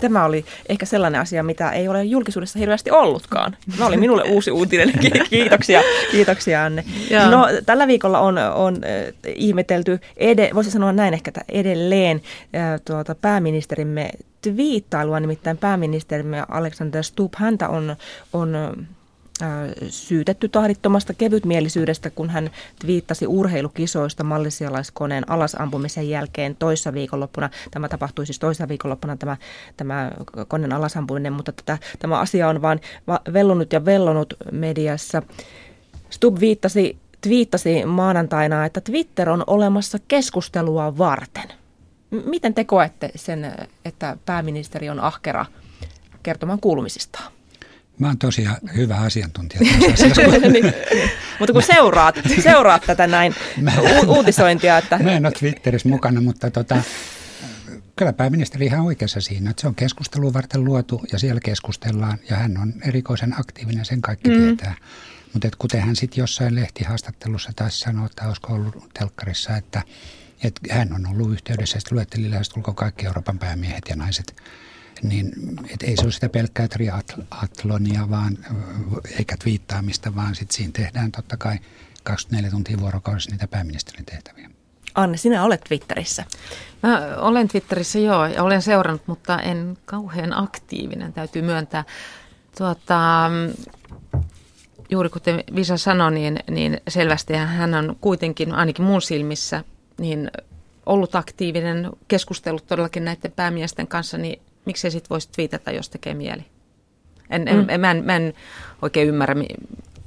Tämä 0.00 0.24
oli 0.24 0.44
ehkä 0.68 0.86
sellainen 0.86 1.20
asia, 1.20 1.42
mitä 1.42 1.70
ei 1.70 1.88
ole 1.88 2.04
julkisuudessa 2.04 2.58
hirveästi 2.58 2.90
ollutkaan. 2.90 3.56
Tämä 3.76 3.86
oli 3.86 3.96
minulle 3.96 4.22
uusi 4.34 4.50
uutinen. 4.50 4.92
Kiitoksia, 5.30 5.82
kiitoksia 6.10 6.64
Anne. 6.64 6.84
Joo. 7.10 7.30
No, 7.30 7.46
tällä 7.66 7.86
viikolla 7.86 8.18
on, 8.20 8.38
on 8.38 8.74
äh, 8.74 9.14
ihmetelty, 9.34 10.00
ed- 10.16 10.54
voisi 10.54 10.70
sanoa 10.70 10.92
näin 10.92 11.14
ehkä 11.14 11.28
että 11.28 11.40
edelleen, 11.48 12.22
äh, 12.56 12.80
tuota, 12.84 13.14
pääministerimme 13.14 14.10
twiittailua, 14.42 15.20
nimittäin 15.20 15.58
pääministerimme 15.58 16.44
Alexander 16.48 17.02
Stubb, 17.02 17.34
häntä 17.36 17.68
on, 17.68 17.96
on 18.32 18.56
syytetty 19.88 20.48
tahdittomasta 20.48 21.14
kevytmielisyydestä, 21.14 22.10
kun 22.10 22.30
hän 22.30 22.50
twiittasi 22.80 23.26
urheilukisoista 23.26 24.24
mallisialaiskoneen 24.24 25.30
alasampumisen 25.30 26.08
jälkeen 26.08 26.56
toissa 26.56 26.92
viikonloppuna. 26.92 27.50
Tämä 27.70 27.88
tapahtui 27.88 28.26
siis 28.26 28.38
toissa 28.38 28.68
viikonloppuna 28.68 29.16
tämä, 29.16 29.36
tämä 29.76 30.10
koneen 30.48 30.72
alasampuminen, 30.72 31.32
mutta 31.32 31.52
tätä, 31.52 31.78
tämä 31.98 32.18
asia 32.18 32.48
on 32.48 32.62
vain 32.62 32.80
vellunut 33.32 33.72
ja 33.72 33.84
vellonut 33.84 34.34
mediassa. 34.52 35.22
Stub 36.10 36.40
viittasi, 36.40 36.98
twiittasi 37.20 37.84
maanantaina, 37.84 38.64
että 38.64 38.80
Twitter 38.80 39.30
on 39.30 39.44
olemassa 39.46 39.98
keskustelua 40.08 40.98
varten. 40.98 41.48
Miten 42.10 42.54
te 42.54 42.64
koette 42.64 43.10
sen, 43.14 43.52
että 43.84 44.16
pääministeri 44.26 44.90
on 44.90 45.00
ahkera 45.00 45.46
kertomaan 46.22 46.60
kuulumisistaan? 46.60 47.37
Mä 47.98 48.06
oon 48.06 48.18
tosiaan 48.18 48.56
hyvä 48.76 48.96
asiantuntija 48.96 49.60
tässä 49.90 50.06
niin, 50.38 50.52
niin. 50.52 50.74
Mutta 51.38 51.52
kun 51.52 51.62
seuraat, 51.62 52.14
seuraat 52.42 52.82
tätä 52.86 53.06
näin 53.06 53.34
mä, 53.60 53.72
u- 53.80 54.16
uutisointia. 54.16 54.78
Että... 54.78 54.98
Mä 54.98 55.12
en 55.12 55.26
ole 55.26 55.32
Twitterissä 55.32 55.88
mukana, 55.88 56.20
mutta 56.20 56.50
tota, 56.50 56.82
kyllä 57.96 58.12
pääministeri 58.12 58.66
ihan 58.66 58.80
oikeassa 58.80 59.20
siinä, 59.20 59.50
että 59.50 59.60
se 59.60 59.68
on 59.68 59.74
keskustelua 59.74 60.32
varten 60.32 60.64
luotu 60.64 61.04
ja 61.12 61.18
siellä 61.18 61.40
keskustellaan 61.44 62.18
ja 62.30 62.36
hän 62.36 62.58
on 62.58 62.74
erikoisen 62.84 63.40
aktiivinen, 63.40 63.84
sen 63.84 64.02
kaikki 64.02 64.30
mm. 64.30 64.36
tietää. 64.36 64.74
Mutta 65.32 65.48
kuten 65.58 65.80
hän 65.80 65.96
sitten 65.96 66.22
jossain 66.22 66.54
lehtihaastattelussa 66.54 67.52
taisi 67.56 67.78
sanoa, 67.78 68.06
että 68.06 68.26
olisiko 68.26 68.52
ollut 68.52 68.88
telkkarissa, 68.98 69.56
että, 69.56 69.82
että 70.44 70.74
hän 70.74 70.92
on 70.92 71.06
ollut 71.06 71.32
yhteydessä 71.32 71.76
ja 71.76 71.80
sitten 71.80 71.96
luetteli 71.96 72.30
ulko 72.56 72.74
kaikki 72.74 73.06
Euroopan 73.06 73.38
päämiehet 73.38 73.82
ja 73.88 73.96
naiset 73.96 74.36
niin 75.02 75.32
et 75.74 75.82
ei 75.82 75.96
se 75.96 76.02
ole 76.02 76.12
sitä 76.12 76.28
pelkkää 76.28 76.68
triatlonia 76.68 78.10
vaan, 78.10 78.38
eikä 79.18 79.36
twiittaamista, 79.42 80.14
vaan 80.14 80.34
sitten 80.34 80.56
siinä 80.56 80.72
tehdään 80.72 81.12
totta 81.12 81.36
kai 81.36 81.58
24 82.04 82.50
tuntia 82.50 82.80
vuorokaudessa 82.80 83.30
niitä 83.30 83.48
pääministerin 83.48 84.04
tehtäviä. 84.04 84.50
Anne, 84.94 85.16
sinä 85.16 85.44
olet 85.44 85.60
Twitterissä. 85.60 86.24
Mä 86.82 87.16
olen 87.16 87.48
Twitterissä 87.48 87.98
joo 87.98 88.26
ja 88.26 88.42
olen 88.42 88.62
seurannut, 88.62 89.02
mutta 89.06 89.40
en 89.40 89.78
kauhean 89.84 90.38
aktiivinen, 90.38 91.12
täytyy 91.12 91.42
myöntää. 91.42 91.84
Tuota, 92.58 93.30
juuri 94.90 95.08
kuten 95.08 95.44
Visa 95.54 95.76
sanoi, 95.76 96.12
niin, 96.12 96.38
niin 96.50 96.80
selvästi 96.88 97.34
hän 97.34 97.74
on 97.74 97.96
kuitenkin 98.00 98.52
ainakin 98.52 98.84
mun 98.84 99.02
silmissä 99.02 99.64
niin 99.98 100.30
ollut 100.86 101.14
aktiivinen, 101.14 101.90
keskustellut 102.08 102.66
todellakin 102.66 103.04
näiden 103.04 103.32
päämiesten 103.32 103.86
kanssa, 103.86 104.18
niin 104.18 104.42
miksei 104.68 104.90
sitten 104.90 105.10
voisi 105.10 105.28
twiitata, 105.34 105.70
jos 105.70 105.88
tekee 105.88 106.14
mieli? 106.14 106.44
En, 107.30 107.48
en, 107.48 107.56
mm. 107.56 107.80
mä, 107.80 107.90
en, 107.90 108.04
mä 108.04 108.16
en 108.16 108.34
oikein 108.82 109.08
ymmärrä, 109.08 109.34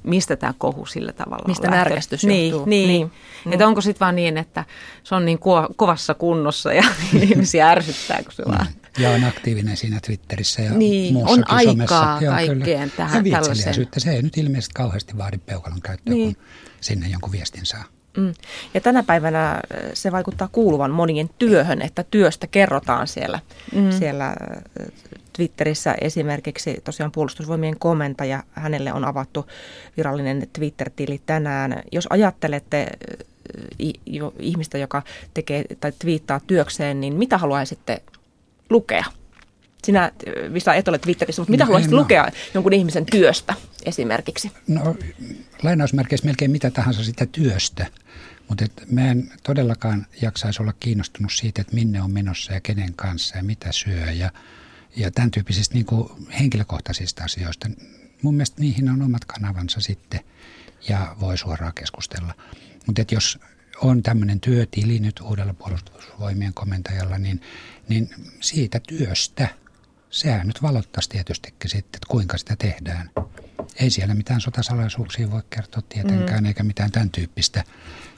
mistä 0.04 0.36
tämä 0.36 0.54
kohu 0.58 0.86
sillä 0.86 1.12
tavalla 1.12 1.48
Mistä 1.48 1.68
on 1.68 1.74
närkästys 1.74 2.24
niin, 2.26 2.52
johtuu. 2.52 2.70
Niin, 2.70 2.88
niin. 2.88 3.12
Mm. 3.46 3.54
Että 3.54 3.68
onko 3.68 3.82
sitten 3.82 4.00
vaan 4.00 4.16
niin, 4.16 4.38
että 4.38 4.66
se 5.04 5.16
on 5.16 5.26
niin 5.26 5.38
ko- 5.38 5.74
kovassa 5.76 6.14
kunnossa 6.14 6.74
ja 6.74 6.84
ihmisiä 7.22 7.70
ärsyttää, 7.70 8.24
kun 8.24 8.32
se 8.32 8.44
mm. 8.44 8.52
vaan... 8.52 8.68
Ja 8.98 9.10
on 9.10 9.24
aktiivinen 9.24 9.78
siinä 9.78 10.00
Twitterissä 10.06 10.62
ja 10.62 10.74
niin, 10.74 11.14
muussakin 11.14 11.44
on 11.44 11.52
aikaa 11.52 11.74
somessa. 11.74 12.18
Joo, 12.22 12.34
kaikkeen 12.34 12.92
tähän 12.98 13.26
ja 13.26 13.40
tällaiseen. 13.40 13.88
Se 13.98 14.12
ei 14.12 14.22
nyt 14.22 14.38
ilmeisesti 14.38 14.74
kauheasti 14.74 15.18
vaadi 15.18 15.38
peukalon 15.38 15.82
käyttöä, 15.82 16.14
niin. 16.14 16.36
kun 16.36 16.44
sinne 16.82 17.08
jonkun 17.08 17.32
viestin 17.32 17.66
saa. 17.66 17.84
Mm. 18.18 18.34
Ja 18.74 18.82
tänä 18.82 19.04
päivänä 19.04 19.52
äh, 19.52 19.62
se 19.94 20.12
vaikuttaa 20.12 20.50
kuuluvan 20.52 20.92
monien 20.92 21.30
työhön, 21.40 21.82
että 21.82 22.06
työstä 22.12 22.48
kerrotaan 22.48 23.08
siellä, 23.08 23.40
mm. 23.76 23.92
siellä 23.92 24.28
äh, 24.28 24.36
Twitterissä 25.34 25.96
esimerkiksi 26.02 26.82
tosiaan 26.84 27.12
puolustusvoimien 27.12 27.80
komentaja, 27.80 28.44
hänelle 28.52 28.94
on 28.94 29.06
avattu 29.06 29.46
virallinen 29.98 30.48
Twitter-tili 30.54 31.22
tänään. 31.26 31.84
Jos 31.92 32.08
ajattelette 32.10 32.82
äh, 32.82 33.26
ihmistä, 34.40 34.78
joka 34.78 35.02
tekee 35.34 35.66
tai 35.80 35.92
twiittaa 36.00 36.40
työkseen, 36.48 37.02
niin 37.02 37.14
mitä 37.14 37.38
haluaisitte 37.38 38.02
lukea? 38.70 39.06
Sinä, 39.86 40.12
Visa, 40.54 40.74
et 40.74 40.88
ole 40.88 40.98
Twitterissä, 40.98 41.42
mutta 41.42 41.52
mitä 41.52 41.64
no, 41.64 41.66
haluaisit 41.66 41.92
lukea 41.92 42.32
jonkun 42.54 42.74
ihmisen 42.74 43.06
työstä 43.06 43.54
esimerkiksi? 43.86 44.52
No 44.68 44.96
lainausmerkeissä 45.64 46.26
melkein 46.26 46.52
mitä 46.52 46.72
tahansa 46.72 47.04
sitä 47.04 47.26
työstä, 47.26 47.88
mutta 48.48 48.66
et 48.66 48.92
mä 48.92 49.12
en 49.12 49.32
todellakaan 49.44 50.06
jaksaisi 50.22 50.62
olla 50.62 50.74
kiinnostunut 50.80 51.32
siitä, 51.34 51.62
että 51.62 51.76
minne 51.76 52.02
on 52.02 52.12
menossa 52.12 52.54
ja 52.54 52.62
kenen 52.62 52.94
kanssa 52.94 53.38
ja 53.38 53.44
mitä 53.44 53.72
syö 53.72 54.12
ja, 54.12 54.32
ja 54.96 55.12
tämän 55.12 55.32
tyyppisistä 55.32 55.74
niin 55.74 55.86
kuin 55.86 56.10
henkilökohtaisista 56.40 57.24
asioista. 57.24 57.70
Mun 58.22 58.36
mielestä 58.36 58.62
niihin 58.62 58.90
on 58.90 59.02
omat 59.02 59.26
kanavansa 59.26 59.80
sitten 59.80 60.20
ja 60.90 61.16
voi 61.20 61.38
suoraan 61.38 61.74
keskustella. 61.74 62.34
Mutta 62.86 63.02
jos 63.12 63.40
on 63.82 64.04
tämmöinen 64.04 64.40
työtili 64.40 65.00
nyt 65.00 65.20
uudella 65.20 65.54
puolustusvoimien 65.54 66.54
komentajalla, 66.54 67.18
niin, 67.18 67.42
niin 67.90 68.10
siitä 68.40 68.80
työstä– 68.80 69.48
sehän 70.12 70.48
nyt 70.48 70.62
valottaisi 70.62 71.10
tietystikin 71.10 71.70
sitten, 71.70 71.98
että 71.98 72.08
kuinka 72.10 72.38
sitä 72.38 72.56
tehdään. 72.56 73.10
Ei 73.76 73.90
siellä 73.90 74.14
mitään 74.14 74.42
sotasalaisuuksia 74.42 75.32
voi 75.32 75.42
kertoa 75.50 75.84
tietenkään, 75.90 76.44
mm. 76.44 76.46
eikä 76.46 76.64
mitään 76.64 76.92
tämän 76.92 77.10
tyyppistä, 77.10 77.64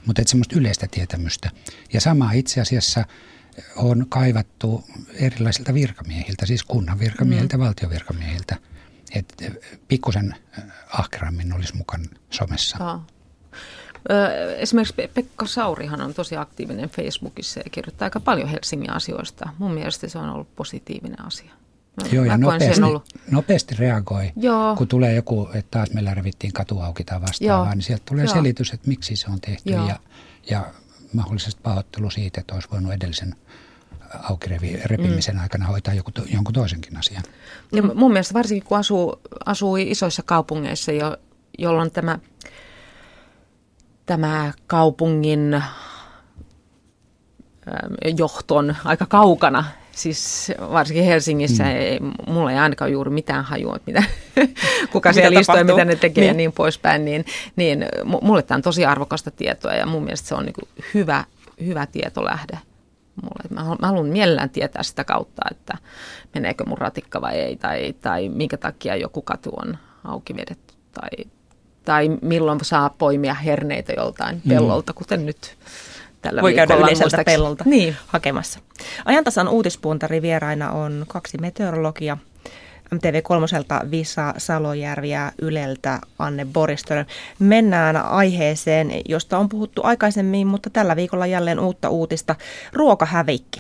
mutta 0.06 0.22
että 0.22 0.30
semmoista 0.30 0.56
yleistä 0.56 0.88
tietämystä. 0.92 1.52
Ja 1.94 2.02
sama 2.02 2.32
itse 2.32 2.62
asiassa 2.62 3.06
on 3.76 4.06
kaivattu 4.10 4.84
erilaisilta 5.14 5.74
virkamiehiltä, 5.74 6.46
siis 6.46 6.64
kunnan 6.64 7.00
virkamiehiltä, 7.00 7.58
mm. 7.58 7.64
valtiovirkamiehiltä, 7.64 8.58
että 9.16 9.46
pikkusen 9.88 10.36
ahkerammin 10.94 11.54
olisi 11.54 11.76
mukana 11.76 12.06
somessa. 12.30 12.78
Oh. 12.94 13.02
Esimerkiksi 14.58 14.94
Pekka 15.14 15.48
Saurihan 15.48 16.02
on 16.02 16.14
tosi 16.14 16.38
aktiivinen 16.38 16.90
Facebookissa 16.90 17.60
ja 17.60 17.70
kirjoittaa 17.70 18.06
aika 18.06 18.20
paljon 18.20 18.50
Helsingin 18.50 18.94
asioista. 18.94 19.50
Mun 19.58 19.74
mielestä 19.74 20.08
se 20.08 20.18
on 20.18 20.30
ollut 20.30 20.56
positiivinen 20.56 21.26
asia. 21.26 21.54
Joo, 22.12 22.26
ja 22.26 22.38
nopeasti, 22.38 22.82
nopeasti 23.32 23.76
reagoi, 23.76 24.32
Joo. 24.36 24.76
kun 24.76 24.88
tulee 24.88 25.14
joku, 25.14 25.50
että 25.54 25.72
taas 25.72 25.94
meillä 25.94 26.14
revittiin 26.14 26.54
katu 26.54 26.80
auki 26.80 27.04
tai 27.04 27.22
vastaavaa, 27.22 27.66
Joo. 27.66 27.74
niin 27.74 27.82
sieltä 27.82 28.04
tulee 28.10 28.26
Joo. 28.26 28.34
selitys, 28.34 28.74
että 28.74 28.88
miksi 28.88 29.16
se 29.16 29.32
on 29.32 29.42
tehty 29.42 29.70
ja, 29.70 30.00
ja 30.50 30.66
mahdollisesti 31.14 31.62
pahoittelu 31.64 32.10
siitä, 32.10 32.42
että 32.42 32.54
olisi 32.54 32.70
voinut 32.72 32.94
edellisen 32.94 33.36
auki 34.24 34.50
repimisen 34.86 35.36
mm. 35.36 35.42
aikana 35.42 35.66
hoitaa 35.66 35.94
joku, 35.94 36.12
jonkun 36.34 36.54
toisenkin 36.54 36.98
asian. 36.98 37.24
Ja 37.72 37.84
mun 37.84 38.12
mielestä 38.12 38.34
varsinkin 38.34 38.68
kun 38.68 38.78
asuu, 38.78 39.22
asuu 39.46 39.76
isoissa 39.76 40.24
kaupungeissa, 40.24 40.92
jo, 40.92 41.18
jolloin 41.58 41.92
tämä, 41.92 42.20
tämä 44.06 44.54
kaupungin 44.68 45.64
johton 48.18 48.76
aika 48.84 49.06
kaukana 49.06 49.66
Siis 49.96 50.52
varsinkin 50.60 51.06
Helsingissä 51.06 51.64
mm. 51.64 51.70
ei, 51.70 52.00
mulla 52.28 52.52
ei 52.52 52.58
ainakaan 52.58 52.92
juuri 52.92 53.12
mitään 53.12 53.44
hajua, 53.44 53.76
että 53.76 53.92
mitä, 53.92 54.04
kuka 54.92 55.14
siellä 55.14 55.40
istuu 55.40 55.58
ja 55.58 55.64
mitä 55.64 55.86
ne 55.86 55.96
tekee 55.96 56.22
niin. 56.22 56.28
ja 56.28 56.34
niin 56.34 56.52
poispäin. 56.52 57.06
Niin, 57.06 57.26
niin 57.56 57.86
mulle 58.22 58.42
tämä 58.42 58.56
on 58.56 58.62
tosi 58.62 58.86
arvokasta 58.86 59.32
tietoa 59.32 59.74
ja 59.74 59.86
mun 59.86 60.04
mielestä 60.04 60.28
se 60.28 60.36
on 60.36 60.46
niin 60.46 60.84
hyvä, 60.94 61.24
hyvä 61.66 61.86
tietolähde. 61.86 62.60
Mulle. 63.22 63.44
Mä, 63.50 63.62
haluan, 63.62 63.78
mä 63.82 63.88
haluan 63.88 64.06
mielellään 64.06 64.50
tietää 64.50 64.84
sitä 64.84 65.04
kautta, 65.04 65.42
että 65.52 65.78
meneekö 66.34 66.64
mun 66.66 66.78
ratikka 66.78 67.22
vai 67.22 67.36
ei, 67.36 67.56
tai, 67.56 67.96
tai 68.02 68.30
minkä 68.30 68.58
takia 68.58 68.96
joku 68.96 69.22
katu 69.22 69.52
on 69.62 69.78
auki 70.04 70.36
vedetty, 70.36 70.74
tai, 70.92 71.26
tai 71.86 72.10
milloin 72.22 72.60
saa 72.64 72.90
poimia 72.90 73.34
herneitä 73.34 73.94
joltain 73.98 74.36
mm. 74.36 74.50
pellolta, 74.50 74.94
kuten 74.94 75.26
nyt 75.26 75.58
tällä 76.24 76.42
Voi 76.42 76.54
käydä 76.54 76.76
yleiseltä 76.76 77.24
pellolta 77.26 77.64
niin. 77.68 77.96
hakemassa. 78.08 78.60
Ajantasan 79.06 79.48
uutispuntari 79.48 80.22
vieraina 80.22 80.72
on 80.72 81.06
kaksi 81.08 81.38
meteorologia. 81.38 82.18
MTV3 82.96 83.92
Visa 83.92 84.34
Salojärvi 84.38 85.10
ja 85.10 85.32
Yleltä 85.42 86.00
Anne 86.20 86.46
Boristön. 86.46 87.06
Mennään 87.40 87.96
aiheeseen, 87.96 88.92
josta 89.10 89.38
on 89.38 89.50
puhuttu 89.50 89.82
aikaisemmin, 89.84 90.48
mutta 90.48 90.70
tällä 90.70 90.96
viikolla 90.96 91.26
jälleen 91.26 91.60
uutta 91.60 91.90
uutista. 91.90 92.36
Ruokahävikki. 92.74 93.60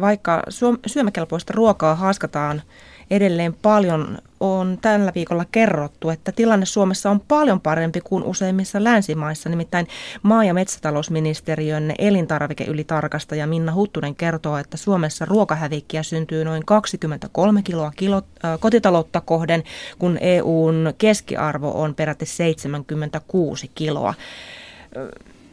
Vaikka 0.00 0.42
syömäkelpoista 0.86 1.52
ruokaa 1.56 1.94
haaskataan 1.94 2.62
edelleen 3.10 3.54
paljon 3.62 4.18
on 4.40 4.78
tällä 4.82 5.12
viikolla 5.14 5.44
kerrottu, 5.52 6.10
että 6.10 6.32
tilanne 6.32 6.66
Suomessa 6.66 7.10
on 7.10 7.20
paljon 7.20 7.60
parempi 7.60 8.00
kuin 8.00 8.24
useimmissa 8.24 8.84
länsimaissa. 8.84 9.48
Nimittäin 9.48 9.88
maa- 10.22 10.44
ja 10.44 10.54
metsätalousministeriön 10.54 11.94
elintarvikeylitarkastaja 11.98 13.46
Minna 13.46 13.74
Huttunen 13.74 14.14
kertoo, 14.14 14.56
että 14.56 14.76
Suomessa 14.76 15.24
ruokahävikkiä 15.24 16.02
syntyy 16.02 16.44
noin 16.44 16.66
23 16.66 17.62
kiloa 17.62 17.92
kilo, 17.96 18.16
äh, 18.16 18.60
kotitaloutta 18.60 19.20
kohden, 19.20 19.62
kun 19.98 20.18
EUn 20.20 20.94
keskiarvo 20.98 21.82
on 21.82 21.94
peräti 21.94 22.26
76 22.26 23.70
kiloa. 23.74 24.14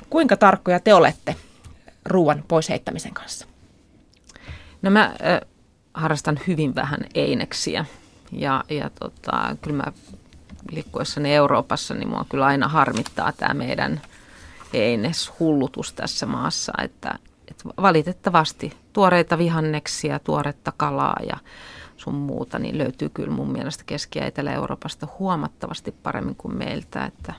Kuinka 0.10 0.38
tarkkoja 0.38 0.80
te 0.80 0.94
olette 0.94 1.36
ruoan 2.06 2.44
pois 2.48 2.70
heittämisen 2.70 3.14
kanssa? 3.14 3.48
No 4.82 4.92
mä 4.92 5.04
äh, 5.04 5.42
harrastan 5.96 6.40
hyvin 6.48 6.76
vähän 6.76 7.00
eineksiä 7.14 7.86
ja, 8.32 8.64
ja 8.70 8.90
tota, 9.00 9.56
kyllä 9.62 9.78
mä 9.78 9.92
liikkuessani 10.72 11.36
Euroopassa, 11.36 11.94
niin 11.94 12.10
mua 12.10 12.26
kyllä 12.30 12.46
aina 12.46 12.68
harmittaa 12.68 13.32
tämä 13.32 13.54
meidän 13.54 14.02
eineshullutus 14.74 15.94
tässä 15.94 16.26
maassa, 16.26 16.74
että, 16.84 17.20
että 17.48 17.70
valitettavasti 17.82 18.74
tuoreita 18.94 19.38
vihanneksia, 19.38 20.20
tuoretta 20.20 20.74
kalaa 20.78 21.18
ja 21.30 21.38
sun 21.98 22.16
muuta, 22.16 22.60
niin 22.60 22.78
löytyy 22.78 23.10
kyllä 23.10 23.32
mun 23.32 23.52
mielestä 23.52 23.84
Keski- 23.86 24.20
ja 24.20 24.26
Etelä-Euroopasta 24.26 25.08
huomattavasti 25.20 25.92
paremmin 25.92 26.36
kuin 26.36 26.58
meiltä, 26.58 27.06
että, 27.06 27.34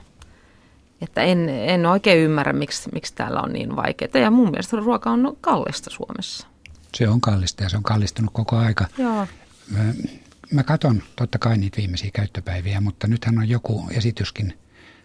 että 1.01 1.21
en, 1.21 1.49
en 1.49 1.85
oikein 1.85 2.19
ymmärrä, 2.19 2.53
miksi, 2.53 2.89
miksi 2.93 3.15
täällä 3.15 3.41
on 3.41 3.53
niin 3.53 3.75
vaikeaa. 3.75 4.17
Ja 4.21 4.31
mun 4.31 4.51
mielestä 4.51 4.77
ruoka 4.77 5.09
on 5.09 5.37
kallista 5.41 5.89
Suomessa. 5.89 6.47
Se 6.95 7.09
on 7.09 7.21
kallista 7.21 7.63
ja 7.63 7.69
se 7.69 7.77
on 7.77 7.83
kallistunut 7.83 8.33
koko 8.33 8.57
aika. 8.57 8.85
Joo. 8.97 9.27
Mä, 9.69 9.93
mä 10.51 10.63
katon 10.63 11.03
totta 11.15 11.39
kai 11.39 11.57
niitä 11.57 11.77
viimeisiä 11.77 12.09
käyttöpäiviä, 12.13 12.81
mutta 12.81 13.07
nythän 13.07 13.37
on 13.37 13.49
joku 13.49 13.87
esityskin 13.91 14.59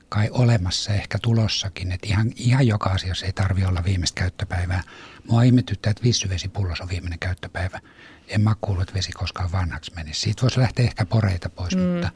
kai 0.09 0.29
olemassa, 0.33 0.93
ehkä 0.93 1.19
tulossakin, 1.23 1.93
että 1.93 2.07
ihan, 2.07 2.33
ihan 2.37 2.67
joka 2.67 2.91
asiassa 2.91 3.27
ei 3.27 3.33
tarvi 3.33 3.65
olla 3.65 3.85
viimeistä 3.85 4.21
käyttöpäivää. 4.21 4.83
Mua 5.29 5.43
ihmetyttää, 5.43 5.91
että 5.91 6.03
vissyvesipullos 6.03 6.81
on 6.81 6.89
viimeinen 6.89 7.19
käyttöpäivä. 7.19 7.81
En 8.29 8.41
mä 8.41 8.55
kuullut, 8.61 8.83
että 8.83 8.95
vesi 8.95 9.13
koskaan 9.13 9.53
vanhaksi 9.53 9.93
menisi. 9.95 10.21
Siitä 10.21 10.43
voisi 10.43 10.61
lähteä 10.61 10.85
ehkä 10.85 11.07
poreita 11.07 11.51
pois, 11.51 11.77
mm. 11.77 11.83
mutta, 11.83 12.11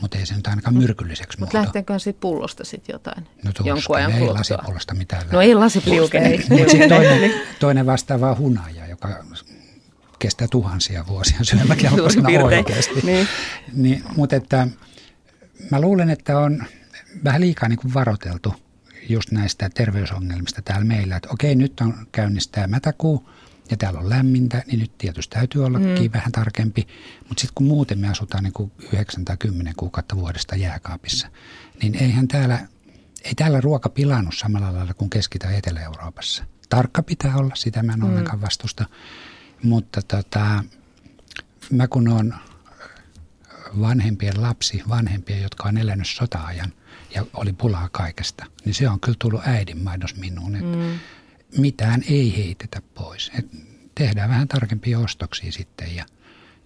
mutta 0.00 0.18
ei 0.18 0.26
se 0.26 0.34
nyt 0.34 0.46
ainakaan 0.46 0.76
myrkylliseksi 0.76 1.40
Mutta 1.40 1.58
lähteekö 1.58 1.98
siitä 1.98 2.20
pullosta 2.20 2.64
sitten 2.64 2.92
jotain? 2.92 3.26
No 3.44 3.52
tuosta, 3.52 3.98
ei 3.98 4.28
lasipullosta 4.28 4.94
mitään. 4.94 5.22
No 5.32 5.40
ei 5.40 5.54
lasipullosta. 5.54 6.18
Mutta 6.48 6.88
toinen, 6.88 7.32
toinen 7.60 7.86
vastaava 7.86 8.34
hunaja, 8.34 8.86
joka 8.86 9.24
kestää 10.18 10.48
tuhansia 10.50 11.04
vuosia 11.06 11.38
syömäkelpoisena 11.42 12.28
oikeasti. 12.42 13.00
niin. 13.02 13.28
Niin, 13.72 14.04
mutta 14.16 14.36
että 14.36 14.68
mä 15.70 15.80
luulen, 15.80 16.10
että 16.10 16.38
on 16.38 16.64
vähän 17.24 17.40
liikaa 17.40 17.68
niin 17.68 17.78
kuin 17.78 17.94
varoteltu 17.94 18.54
just 19.08 19.30
näistä 19.30 19.70
terveysongelmista 19.74 20.62
täällä 20.62 20.84
meillä, 20.84 21.16
että 21.16 21.28
okei, 21.32 21.54
nyt 21.54 21.80
on 21.80 21.94
käynnistää 22.12 22.66
mätäkuu 22.66 23.28
ja 23.70 23.76
täällä 23.76 24.00
on 24.00 24.10
lämmintä, 24.10 24.62
niin 24.66 24.80
nyt 24.80 24.98
tietysti 24.98 25.34
täytyy 25.34 25.64
olla 25.64 25.78
mm. 25.78 25.84
vähän 26.12 26.32
tarkempi. 26.32 26.86
Mutta 27.28 27.40
sitten 27.40 27.54
kun 27.54 27.66
muuten 27.66 27.98
me 27.98 28.08
asutaan 28.08 28.44
niin 28.44 28.52
kuin 28.52 28.72
9 28.92 29.24
tai 29.24 29.36
10 29.36 29.74
kuukautta 29.76 30.16
vuodesta 30.16 30.56
jääkaapissa, 30.56 31.28
niin 31.82 31.94
eihän 31.94 32.28
täällä, 32.28 32.66
ei 33.24 33.34
täällä 33.34 33.60
ruoka 33.60 33.88
pilannut 33.88 34.34
samalla 34.36 34.74
lailla 34.74 34.94
kuin 34.94 35.10
Keski- 35.10 35.38
tai 35.38 35.56
Etelä-Euroopassa. 35.56 36.44
Tarkka 36.68 37.02
pitää 37.02 37.36
olla, 37.36 37.54
sitä 37.54 37.82
mä 37.82 37.92
en 37.92 38.00
mm. 38.00 38.08
ollenkaan 38.08 38.40
vastusta. 38.40 38.86
Mutta 39.62 40.02
tota, 40.02 40.64
mä 41.70 41.88
kun 41.88 42.08
on 42.08 42.34
vanhempien 43.80 44.42
lapsi, 44.42 44.82
vanhempia, 44.88 45.38
jotka 45.38 45.68
on 45.68 45.78
elänyt 45.78 46.08
sota-ajan 46.08 46.72
ja 47.14 47.26
oli 47.34 47.52
pulaa 47.52 47.88
kaikesta, 47.92 48.46
niin 48.64 48.74
se 48.74 48.88
on 48.88 49.00
kyllä 49.00 49.16
tullut 49.18 49.40
äidin 49.46 49.84
maidos 49.84 50.16
minuun, 50.16 50.56
että 50.56 50.76
mm. 50.76 50.98
Mitään 51.58 52.02
ei 52.10 52.36
heitetä 52.36 52.82
pois. 52.94 53.30
Et 53.38 53.46
tehdään 53.94 54.30
vähän 54.30 54.48
tarkempia 54.48 54.98
ostoksia 54.98 55.52
sitten 55.52 55.96
ja 55.96 56.06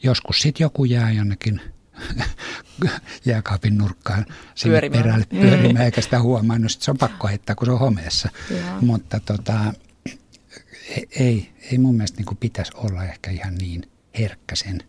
joskus 0.02 0.40
sitten 0.40 0.64
joku 0.64 0.84
jää 0.84 1.12
jonnekin 1.12 1.60
jääkaapin 3.24 3.78
nurkkaan 3.78 4.26
sinne 4.54 4.72
pyörimään. 4.72 5.02
perälle 5.02 5.26
pyörimään, 5.26 5.74
mm. 5.74 5.80
eikä 5.80 6.00
sitä 6.00 6.20
huomaa. 6.20 6.58
No 6.58 6.68
se 6.68 6.90
on 6.90 6.98
pakko 6.98 7.28
heittää, 7.28 7.56
kun 7.56 7.66
se 7.66 7.72
on 7.72 7.78
homeessa. 7.78 8.28
Ja. 8.50 8.78
Mutta 8.80 9.20
tota, 9.20 9.74
ei, 11.10 11.52
ei 11.72 11.78
mun 11.78 11.94
mielestä 11.94 12.22
niin 12.22 12.36
pitäisi 12.36 12.72
olla 12.74 13.04
ehkä 13.04 13.30
ihan 13.30 13.54
niin 13.54 13.90
herkkä 14.18 14.56
sen, 14.56 14.82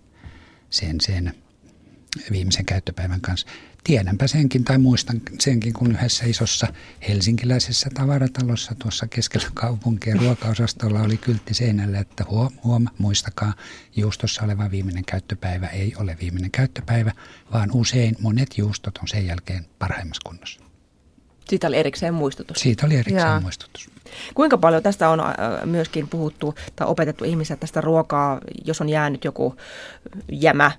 sen, 0.70 1.02
sen 1.02 1.34
viimeisen 2.32 2.66
käyttöpäivän 2.66 3.22
kanssa. 3.22 3.48
Tiedänpä 3.84 4.28
senkin 4.28 4.64
tai 4.64 4.78
muistan 4.78 5.22
senkin, 5.40 5.74
kun 5.74 5.92
yhdessä 5.92 6.26
isossa 6.26 6.68
helsinkiläisessä 7.08 7.90
tavaratalossa 7.94 8.76
tuossa 8.76 9.08
keskellä 9.08 9.48
kaupunkia 9.54 10.16
ruokaosastolla 10.16 11.02
oli 11.02 11.18
kyltti 11.18 11.54
seinällä, 11.54 12.00
että 12.00 12.26
huom, 12.30 12.52
huom, 12.64 12.86
muistakaa, 12.98 13.54
juustossa 13.96 14.44
oleva 14.44 14.72
viimeinen 14.72 15.06
käyttöpäivä 15.06 15.68
ei 15.68 15.94
ole 15.98 16.18
viimeinen 16.22 16.52
käyttöpäivä, 16.52 17.12
vaan 17.54 17.70
usein 17.74 18.16
monet 18.20 18.58
juustot 18.58 18.98
on 18.98 19.08
sen 19.08 19.26
jälkeen 19.26 19.66
parhaimmassa 19.80 20.30
kunnossa. 20.30 20.69
Siitä 21.50 21.68
oli 21.68 21.78
erikseen 21.78 22.14
muistutus. 22.14 22.58
Siitä 22.58 22.86
oli 22.86 22.96
erikseen 22.96 23.28
Jaa. 23.28 23.40
muistutus. 23.40 23.90
Kuinka 24.34 24.58
paljon 24.58 24.84
tästä 24.84 25.10
on 25.10 25.20
äh, 25.20 25.26
myöskin 25.66 26.08
puhuttu 26.08 26.56
tai 26.76 26.88
opetettu 26.88 27.26
ihmisiä 27.26 27.56
tästä 27.56 27.82
ruokaa, 27.82 28.40
jos 28.66 28.82
on 28.82 28.90
jäänyt 28.90 29.26
joku 29.26 29.56
jämä 30.32 30.72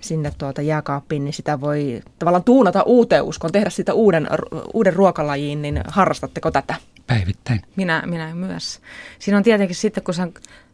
sinne 0.00 0.32
tuota 0.38 0.62
jääkaappiin, 0.62 1.24
niin 1.24 1.32
sitä 1.32 1.60
voi 1.60 2.02
tavallaan 2.18 2.44
tuunata 2.44 2.82
uuteen 2.82 3.22
uskoon, 3.22 3.52
tehdä 3.52 3.70
sitä 3.70 3.94
uuden, 3.94 4.28
uuden 4.74 4.92
ruokalajiin, 4.92 5.62
niin 5.62 5.80
harrastatteko 5.88 6.50
tätä? 6.50 6.74
Päivittäin. 7.06 7.60
Minä, 7.76 8.02
minä 8.06 8.34
myös. 8.34 8.80
Siinä 9.18 9.36
on 9.38 9.42
tietenkin 9.42 9.76
sitten, 9.76 10.02
kun 10.04 10.14
sä 10.14 10.28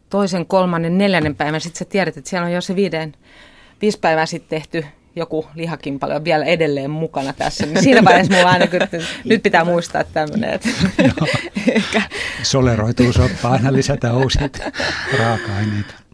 toisen, 0.09 0.45
kolmannen, 0.45 0.97
neljännen 0.97 1.35
päivän, 1.35 1.61
sitten 1.61 1.79
sä 1.79 1.85
tiedät, 1.85 2.17
että 2.17 2.29
siellä 2.29 2.45
on 2.45 2.51
jo 2.51 2.61
se 2.61 2.75
viiden, 2.75 3.13
viisi 3.81 3.99
päivää 3.99 4.25
sitten 4.25 4.49
tehty 4.49 4.85
joku 5.15 5.47
lihakin 5.55 5.99
paljon 5.99 6.23
vielä 6.23 6.45
edelleen 6.45 6.91
mukana 6.91 7.33
tässä. 7.33 7.65
Niin 7.65 7.83
siinä 7.83 8.03
vaiheessa 8.03 8.33
mulla 8.33 8.49
aina 8.49 8.65
että 8.65 8.97
nyt 9.25 9.43
pitää 9.43 9.65
muistaa 9.65 10.03
tämmöinen. 10.03 10.49
Että. 10.49 10.69
Soleroituu 12.43 13.13
soppaa 13.13 13.51
aina 13.51 13.73
lisätä 13.73 14.13
uusia 14.13 14.49
raaka-aineita. 15.19 16.04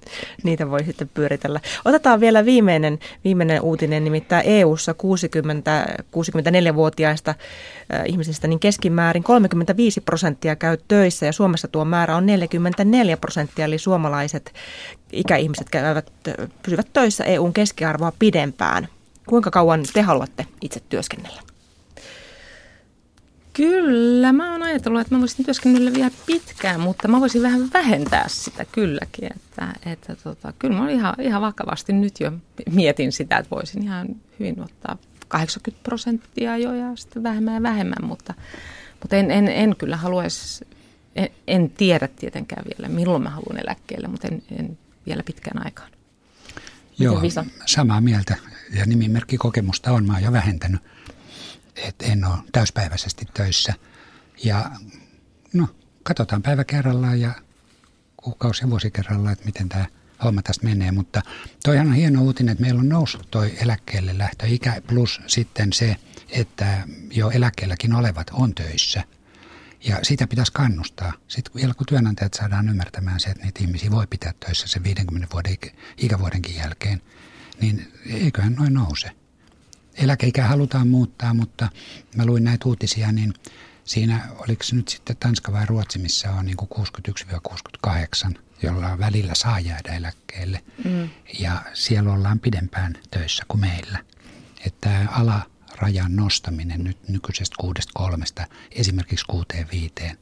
Niitä 0.43 0.69
voi 0.69 0.83
sitten 0.83 1.09
pyöritellä. 1.13 1.59
Otetaan 1.85 2.19
vielä 2.19 2.45
viimeinen, 2.45 2.99
viimeinen 3.23 3.61
uutinen, 3.61 4.03
nimittäin 4.03 4.47
EU-ssa 4.47 4.91
60-64-vuotiaista 4.91 7.35
ihmisistä 8.05 8.47
niin 8.47 8.59
keskimäärin 8.59 9.23
35 9.23 10.01
prosenttia 10.01 10.55
käy 10.55 10.77
töissä 10.87 11.25
ja 11.25 11.31
Suomessa 11.31 11.67
tuo 11.67 11.85
määrä 11.85 12.15
on 12.15 12.25
44 12.25 13.17
prosenttia, 13.17 13.65
eli 13.65 13.77
suomalaiset 13.77 14.53
ikäihmiset 15.11 15.69
käyvät, 15.69 16.11
pysyvät 16.63 16.87
töissä 16.93 17.23
EUn 17.23 17.53
keskiarvoa 17.53 18.13
pidempään. 18.19 18.87
Kuinka 19.27 19.51
kauan 19.51 19.83
te 19.93 20.01
haluatte 20.01 20.45
itse 20.61 20.79
työskennellä? 20.89 21.41
Kyllä, 23.53 24.33
mä 24.33 24.51
oon 24.51 24.63
ajatellut, 24.63 25.01
että 25.01 25.15
mä 25.15 25.19
voisin 25.19 25.45
työskennellä 25.45 25.93
vielä 25.93 26.11
pitkään, 26.25 26.79
mutta 26.79 27.07
mä 27.07 27.19
voisin 27.19 27.41
vähän 27.41 27.69
vähentää 27.73 28.25
sitä 28.27 28.65
kylläkin. 28.71 29.29
Että, 29.35 29.73
että 29.85 30.15
tota, 30.15 30.53
kyllä 30.59 30.81
mä 30.81 30.89
ihan, 30.89 31.15
ihan 31.19 31.41
vakavasti 31.41 31.93
nyt 31.93 32.19
jo 32.19 32.31
mietin 32.71 33.11
sitä, 33.11 33.37
että 33.37 33.55
voisin 33.55 33.83
ihan 33.83 34.07
hyvin 34.39 34.63
ottaa 34.63 34.97
80 35.27 35.83
prosenttia 35.83 36.57
jo 36.57 36.73
ja 36.73 36.95
sitten 36.95 37.23
vähemmän 37.23 37.53
ja 37.53 37.63
vähemmän, 37.63 38.07
mutta, 38.07 38.33
mutta 39.01 39.15
en, 39.15 39.31
en, 39.31 39.47
en 39.47 39.75
kyllä 39.75 39.97
haluaisi, 39.97 40.67
en, 41.15 41.29
en 41.47 41.69
tiedä 41.69 42.07
tietenkään 42.07 42.65
vielä, 42.65 42.93
milloin 42.93 43.23
mä 43.23 43.29
haluan 43.29 43.59
eläkkeelle, 43.63 44.07
mutta 44.07 44.27
en, 44.27 44.43
en 44.59 44.77
vielä 45.05 45.23
pitkään 45.23 45.65
aikaan. 45.65 45.91
Miten 45.91 47.05
Joo, 47.05 47.21
Visa? 47.21 47.45
samaa 47.65 48.01
mieltä 48.01 48.35
ja 48.75 48.85
nimimerkki 48.85 49.37
kokemusta 49.37 49.91
on, 49.91 50.05
mä 50.05 50.13
oon 50.13 50.23
jo 50.23 50.31
vähentänyt 50.31 50.81
että 51.75 52.05
en 52.05 52.25
ole 52.25 52.37
täyspäiväisesti 52.51 53.25
töissä. 53.33 53.73
Ja 54.43 54.71
no, 55.53 55.67
katsotaan 56.03 56.41
päivä 56.41 56.63
kerrallaan 56.63 57.21
ja 57.21 57.31
kuukausi 58.17 58.63
ja 58.63 58.69
vuosi 58.69 58.91
kerrallaan, 58.91 59.33
että 59.33 59.45
miten 59.45 59.69
tämä 59.69 59.85
homma 60.23 60.41
tästä 60.41 60.65
menee. 60.65 60.91
Mutta 60.91 61.21
toihan 61.63 61.87
on 61.87 61.93
hieno 61.93 62.21
uutinen, 62.21 62.51
että 62.51 62.61
meillä 62.61 62.79
on 62.79 62.89
noussut 62.89 63.31
toi 63.31 63.53
eläkkeelle 63.61 64.17
lähtöikä 64.17 64.81
plus 64.87 65.21
sitten 65.27 65.73
se, 65.73 65.95
että 66.29 66.87
jo 67.11 67.29
eläkkeelläkin 67.29 67.93
olevat 67.93 68.27
on 68.33 68.55
töissä. 68.55 69.03
Ja 69.83 69.99
sitä 70.03 70.27
pitäisi 70.27 70.51
kannustaa. 70.51 71.13
Sitten 71.27 71.53
vielä 71.55 71.73
kun 71.73 71.85
työnantajat 71.85 72.33
saadaan 72.33 72.69
ymmärtämään 72.69 73.19
se, 73.19 73.29
että 73.29 73.43
niitä 73.43 73.59
ihmisiä 73.63 73.91
voi 73.91 74.07
pitää 74.07 74.33
töissä 74.39 74.67
sen 74.67 74.83
50 74.83 75.27
vuoden 75.33 75.57
ikävuodenkin 75.97 76.55
jälkeen, 76.55 77.01
niin 77.61 77.93
eiköhän 78.05 78.53
noin 78.53 78.73
nouse 78.73 79.11
eläkeikä 79.97 80.47
halutaan 80.47 80.87
muuttaa, 80.87 81.33
mutta 81.33 81.69
mä 82.15 82.25
luin 82.25 82.43
näitä 82.43 82.69
uutisia, 82.69 83.11
niin 83.11 83.33
siinä 83.83 84.27
oliko 84.37 84.63
se 84.63 84.75
nyt 84.75 84.87
sitten 84.87 85.17
Tanska 85.17 85.51
vai 85.51 85.65
Ruotsi, 85.65 85.99
missä 85.99 86.31
on 86.31 86.45
niin 86.45 86.57
61-68, 88.27 88.35
jolla 88.63 88.99
välillä 88.99 89.35
saa 89.35 89.59
jäädä 89.59 89.95
eläkkeelle. 89.95 90.63
Mm. 90.83 91.09
Ja 91.39 91.61
siellä 91.73 92.13
ollaan 92.13 92.39
pidempään 92.39 92.93
töissä 93.11 93.43
kuin 93.47 93.61
meillä. 93.61 93.99
Että 94.65 95.07
alarajan 95.11 96.15
nostaminen 96.15 96.83
nyt 96.83 97.09
nykyisestä 97.09 97.55
kuudesta 97.59 97.91
kolmesta 97.95 98.47
esimerkiksi 98.71 99.25
kuuteen 99.25 99.67
viiteen 99.71 100.17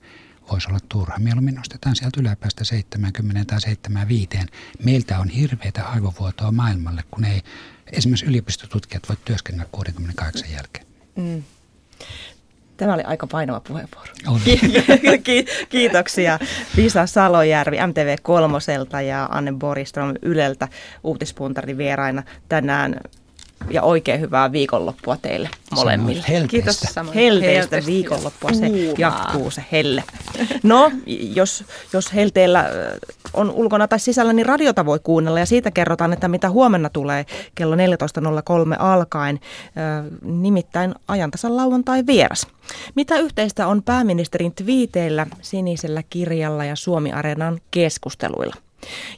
voisi 0.51 0.69
olla 0.69 0.79
turha. 0.89 1.19
Mieluummin 1.19 1.55
nostetaan 1.55 1.95
sieltä 1.95 2.21
yläpäästä 2.21 2.63
70 2.63 3.45
tai 3.45 3.61
75. 3.61 4.51
Meiltä 4.83 5.19
on 5.19 5.29
hirveätä 5.29 5.85
aivovuotoa 5.85 6.51
maailmalle, 6.51 7.03
kun 7.11 7.25
ei 7.25 7.41
esimerkiksi 7.91 8.25
yliopistotutkijat 8.25 9.09
voi 9.09 9.17
työskennellä 9.25 9.69
68 9.71 10.51
jälkeen. 10.51 10.85
Mm. 11.15 11.43
Tämä 12.77 12.93
oli 12.93 13.03
aika 13.03 13.27
painava 13.27 13.59
puheenvuoro. 13.59 14.13
Kiitoksia 15.69 16.39
Visa 16.77 17.05
Salojärvi 17.05 17.77
MTV 17.87 18.15
Kolmoselta 18.21 19.01
ja 19.01 19.29
Anne 19.31 19.51
Boristrom 19.51 20.13
Yleltä 20.21 20.67
uutispuntarin 21.03 21.77
vieraina 21.77 22.23
tänään 22.49 22.95
ja 23.69 23.81
oikein 23.81 24.21
hyvää 24.21 24.51
viikonloppua 24.51 25.17
teille 25.17 25.49
molemmille. 25.75 26.23
Helteistä. 26.29 26.49
Kiitos 26.49 26.79
samoin. 26.79 27.15
Helteistä, 27.15 27.59
helteistä 27.59 27.91
viikonloppua 27.91 28.53
se 28.53 28.65
jatkuu 28.97 29.51
se 29.51 29.65
helle. 29.71 30.03
No, 30.63 30.91
jos, 31.35 31.63
jos 31.93 32.13
helteellä 32.13 32.65
on 33.33 33.51
ulkona 33.51 33.87
tai 33.87 33.99
sisällä, 33.99 34.33
niin 34.33 34.45
radiota 34.45 34.85
voi 34.85 34.99
kuunnella 35.03 35.39
ja 35.39 35.45
siitä 35.45 35.71
kerrotaan, 35.71 36.13
että 36.13 36.27
mitä 36.27 36.49
huomenna 36.49 36.89
tulee 36.89 37.25
kello 37.55 37.75
14.03 37.75 37.81
alkaen, 38.79 39.39
nimittäin 40.21 40.95
ajantasan 41.07 41.57
lauantai 41.57 42.03
vieras. 42.07 42.47
Mitä 42.95 43.17
yhteistä 43.17 43.67
on 43.67 43.83
pääministerin 43.83 44.55
twiiteillä, 44.55 45.27
sinisellä 45.41 46.03
kirjalla 46.09 46.65
ja 46.65 46.75
Suomi-areenan 46.75 47.61
keskusteluilla? 47.71 48.55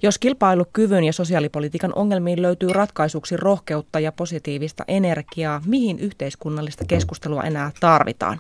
Jos 0.02 0.18
kilpailukyvyn 0.18 1.04
ja 1.04 1.14
sosiaalipolitiikan 1.14 1.94
ongelmiin 1.96 2.42
löytyy 2.42 2.74
ratkaisuksi 2.74 3.38
rohkeutta 3.38 4.00
ja 4.00 4.12
positiivista 4.12 4.84
energiaa, 4.88 5.62
mihin 5.66 6.00
yhteiskunnallista 6.00 6.86
keskustelua 6.88 7.44
enää 7.44 7.72
tarvitaan? 7.80 8.40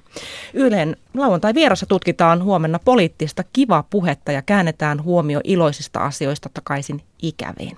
Ylen 0.54 0.98
lauantai 1.14 1.54
vierassa 1.54 1.86
tutkitaan 1.86 2.44
huomenna 2.44 2.80
poliittista 2.86 3.44
kivaa 3.54 3.84
puhetta 3.90 4.32
ja 4.32 4.42
käännetään 4.42 5.04
huomio 5.04 5.42
iloisista 5.44 6.00
asioista 6.00 6.50
takaisin 6.54 7.02
ikäviin. 7.22 7.78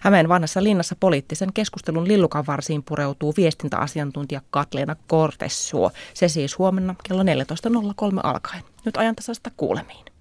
Hämeen 0.00 0.28
vanhassa 0.28 0.62
linnassa 0.62 0.96
poliittisen 1.00 1.52
keskustelun 1.52 2.08
lillukan 2.08 2.46
varsiin 2.46 2.82
pureutuu 2.82 3.34
viestintäasiantuntija 3.36 4.40
Katleena 4.50 4.96
Kortessuo. 5.06 5.90
Se 6.14 6.28
siis 6.28 6.58
huomenna 6.58 6.94
kello 7.08 7.22
14.03 7.22 8.20
alkaen. 8.22 8.62
Nyt 8.84 8.96
ajantasasta 8.96 9.50
kuulemiin. 9.56 10.11